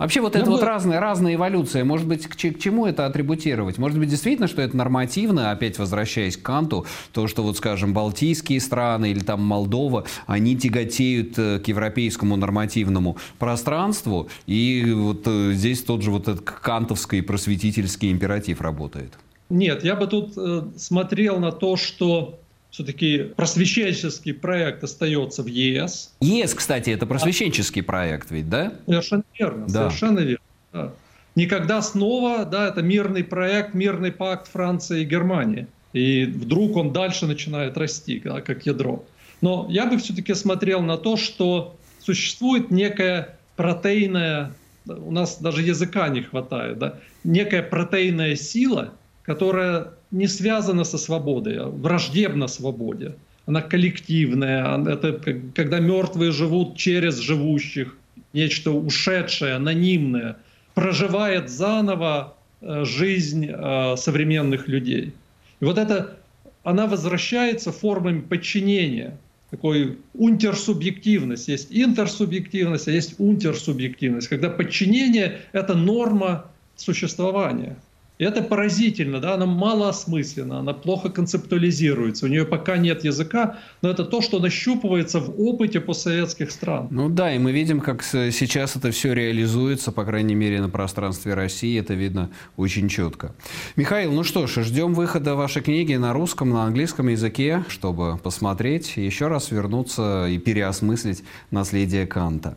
Вообще 0.00 0.22
вот 0.22 0.32
ну, 0.32 0.40
это 0.40 0.50
вот 0.50 0.62
разная, 0.62 0.98
разная 0.98 1.34
эволюция. 1.34 1.84
Может 1.84 2.06
быть, 2.06 2.26
к, 2.26 2.34
к 2.34 2.58
чему 2.58 2.86
это 2.86 3.04
атрибутировать? 3.04 3.76
Может 3.76 3.98
быть, 3.98 4.08
действительно, 4.08 4.48
что 4.48 4.62
это 4.62 4.74
нормативно, 4.74 5.50
опять 5.50 5.78
возвращаясь 5.78 6.38
к 6.38 6.42
Канту, 6.42 6.86
то, 7.12 7.26
что 7.26 7.42
вот, 7.42 7.58
скажем, 7.58 7.92
Балтийские 7.92 8.62
страны 8.62 9.10
или 9.10 9.20
там 9.20 9.42
Молдова, 9.42 10.06
они 10.26 10.56
тяготеют 10.56 11.38
э, 11.38 11.58
к 11.58 11.68
европейскому 11.68 12.36
нормативному 12.36 13.18
пространству, 13.38 14.30
и 14.46 14.90
вот 14.90 15.24
э, 15.26 15.52
здесь 15.52 15.82
тот 15.82 16.00
же 16.00 16.10
вот 16.12 16.28
этот 16.28 16.40
кантовский 16.40 17.22
просветительский 17.22 18.10
императив 18.10 18.62
работает. 18.62 19.12
Нет, 19.50 19.84
я 19.84 19.96
бы 19.96 20.06
тут 20.06 20.32
э, 20.38 20.62
смотрел 20.78 21.40
на 21.40 21.52
то, 21.52 21.76
что 21.76 22.39
все-таки 22.70 23.32
просвещенческий 23.36 24.32
проект 24.32 24.84
остается 24.84 25.42
в 25.42 25.46
ЕС. 25.46 26.14
ЕС, 26.20 26.54
кстати, 26.54 26.90
это 26.90 27.06
просвещенческий 27.06 27.82
а... 27.82 27.84
проект 27.84 28.30
ведь, 28.30 28.48
да? 28.48 28.72
Совершенно 28.86 29.24
верно, 29.38 29.66
да. 29.66 29.72
совершенно 29.72 30.18
верно. 30.20 30.44
Да. 30.72 30.92
Никогда 31.34 31.82
снова, 31.82 32.44
да, 32.44 32.68
это 32.68 32.82
мирный 32.82 33.24
проект, 33.24 33.74
мирный 33.74 34.12
пакт 34.12 34.48
Франции 34.48 35.02
и 35.02 35.04
Германии. 35.04 35.66
И 35.92 36.24
вдруг 36.24 36.76
он 36.76 36.92
дальше 36.92 37.26
начинает 37.26 37.76
расти, 37.76 38.20
да, 38.24 38.40
как 38.40 38.66
ядро. 38.66 39.04
Но 39.40 39.66
я 39.70 39.86
бы 39.86 39.96
все-таки 39.98 40.34
смотрел 40.34 40.82
на 40.82 40.96
то, 40.96 41.16
что 41.16 41.76
существует 41.98 42.70
некая 42.70 43.36
протеинная, 43.56 44.52
у 44.86 45.10
нас 45.10 45.38
даже 45.38 45.62
языка 45.62 46.08
не 46.08 46.22
хватает, 46.22 46.78
да, 46.78 46.96
некая 47.24 47.62
протеинная 47.62 48.36
сила, 48.36 48.92
которая 49.30 49.92
не 50.10 50.26
связана 50.26 50.82
со 50.82 50.98
свободой, 50.98 51.56
а 51.58 51.68
враждебна 51.68 52.48
свободе. 52.48 53.14
Она 53.46 53.62
коллективная, 53.62 54.76
это 54.88 55.12
когда 55.54 55.78
мертвые 55.78 56.32
живут 56.32 56.76
через 56.76 57.18
живущих, 57.18 57.96
нечто 58.32 58.72
ушедшее, 58.72 59.54
анонимное, 59.54 60.36
проживает 60.74 61.48
заново 61.48 62.34
э, 62.60 62.84
жизнь 62.84 63.46
э, 63.46 63.94
современных 63.96 64.66
людей. 64.66 65.12
И 65.60 65.64
вот 65.64 65.78
это, 65.78 66.16
она 66.64 66.88
возвращается 66.88 67.70
формами 67.70 68.22
подчинения, 68.22 69.16
такой 69.52 69.98
унтерсубъективность. 70.14 71.46
Есть 71.46 71.68
интерсубъективность, 71.70 72.88
а 72.88 72.90
есть 72.90 73.14
унтерсубъективность, 73.18 74.26
когда 74.26 74.50
подчинение– 74.50 75.38
это 75.52 75.74
норма 75.74 76.46
существования– 76.74 77.76
это 78.24 78.42
поразительно, 78.42 79.20
да, 79.20 79.34
она 79.34 79.46
малоосмысленна, 79.46 80.60
она 80.60 80.72
плохо 80.72 81.08
концептуализируется, 81.08 82.26
у 82.26 82.28
нее 82.28 82.44
пока 82.44 82.76
нет 82.76 83.04
языка, 83.04 83.58
но 83.82 83.90
это 83.90 84.04
то, 84.04 84.20
что 84.20 84.38
нащупывается 84.38 85.20
в 85.20 85.40
опыте 85.40 85.80
постсоветских 85.80 86.50
стран. 86.50 86.88
Ну 86.90 87.08
да, 87.08 87.34
и 87.34 87.38
мы 87.38 87.52
видим, 87.52 87.80
как 87.80 88.02
сейчас 88.02 88.76
это 88.76 88.90
все 88.90 89.12
реализуется, 89.12 89.92
по 89.92 90.04
крайней 90.04 90.34
мере, 90.34 90.60
на 90.60 90.68
пространстве 90.68 91.34
России, 91.34 91.78
это 91.78 91.94
видно 91.94 92.30
очень 92.56 92.88
четко. 92.88 93.34
Михаил, 93.76 94.12
ну 94.12 94.22
что 94.22 94.46
ж, 94.46 94.64
ждем 94.64 94.94
выхода 94.94 95.34
вашей 95.34 95.62
книги 95.62 95.94
на 95.94 96.12
русском, 96.12 96.50
на 96.50 96.64
английском 96.64 97.08
языке, 97.08 97.64
чтобы 97.68 98.18
посмотреть, 98.18 98.96
еще 98.96 99.28
раз 99.28 99.50
вернуться 99.50 100.26
и 100.28 100.38
переосмыслить 100.38 101.24
наследие 101.50 102.06
Канта. 102.06 102.56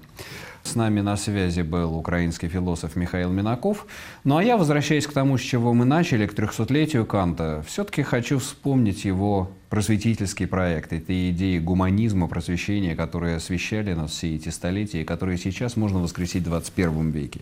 С 0.64 0.76
нами 0.76 1.02
на 1.02 1.18
связи 1.18 1.62
был 1.62 1.96
украинский 1.96 2.48
философ 2.48 2.96
Михаил 2.96 3.30
Минаков. 3.30 3.86
Ну 4.24 4.38
а 4.38 4.44
я, 4.44 4.56
возвращаясь 4.58 5.06
к 5.06 5.12
тому, 5.12 5.38
с 5.38 5.42
чего 5.42 5.74
мы 5.74 5.84
начали, 5.84 6.26
к 6.26 6.34
трехсотлетию 6.34 7.06
Канта, 7.06 7.64
все-таки 7.68 8.02
хочу 8.02 8.40
вспомнить 8.40 9.04
его 9.04 9.52
просветительский 9.70 10.48
проект, 10.48 10.94
эти 10.94 11.32
идеи 11.32 11.60
гуманизма, 11.60 12.28
просвещения, 12.28 12.96
которые 12.96 13.36
освещали 13.36 13.94
нас 13.94 14.12
все 14.12 14.36
эти 14.36 14.50
столетия 14.50 15.02
и 15.02 15.06
которые 15.06 15.38
сейчас 15.38 15.76
можно 15.76 16.00
воскресить 16.00 16.44
в 16.44 16.46
21 16.46 17.12
веке. 17.12 17.42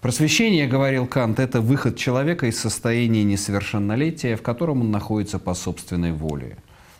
Просвещение, 0.00 0.66
говорил 0.66 1.06
Кант, 1.06 1.38
это 1.38 1.60
выход 1.60 1.96
человека 1.96 2.46
из 2.46 2.58
состояния 2.58 3.22
несовершеннолетия, 3.24 4.36
в 4.36 4.42
котором 4.42 4.80
он 4.80 4.90
находится 4.90 5.38
по 5.38 5.54
собственной 5.54 6.12
воле. 6.12 6.56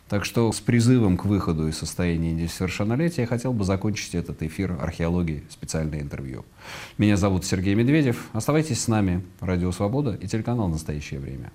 Так 0.08 0.24
что 0.24 0.52
с 0.52 0.60
призывом 0.60 1.16
к 1.16 1.24
выходу 1.24 1.66
из 1.66 1.78
состояния 1.78 2.32
несовершеннолетия 2.32 3.22
я 3.22 3.26
хотел 3.26 3.52
бы 3.52 3.64
закончить 3.64 4.14
этот 4.14 4.40
эфир 4.42 4.78
археологии, 4.80 5.42
специальное 5.50 6.00
интервью. 6.00 6.44
Меня 6.96 7.16
зовут 7.16 7.44
Сергей 7.44 7.74
Медведев. 7.74 8.28
Оставайтесь 8.32 8.80
с 8.80 8.88
нами. 8.88 9.24
Радио 9.40 9.72
«Свобода» 9.72 10.14
и 10.14 10.28
телеканал 10.28 10.68
«Настоящее 10.68 11.18
время». 11.18 11.50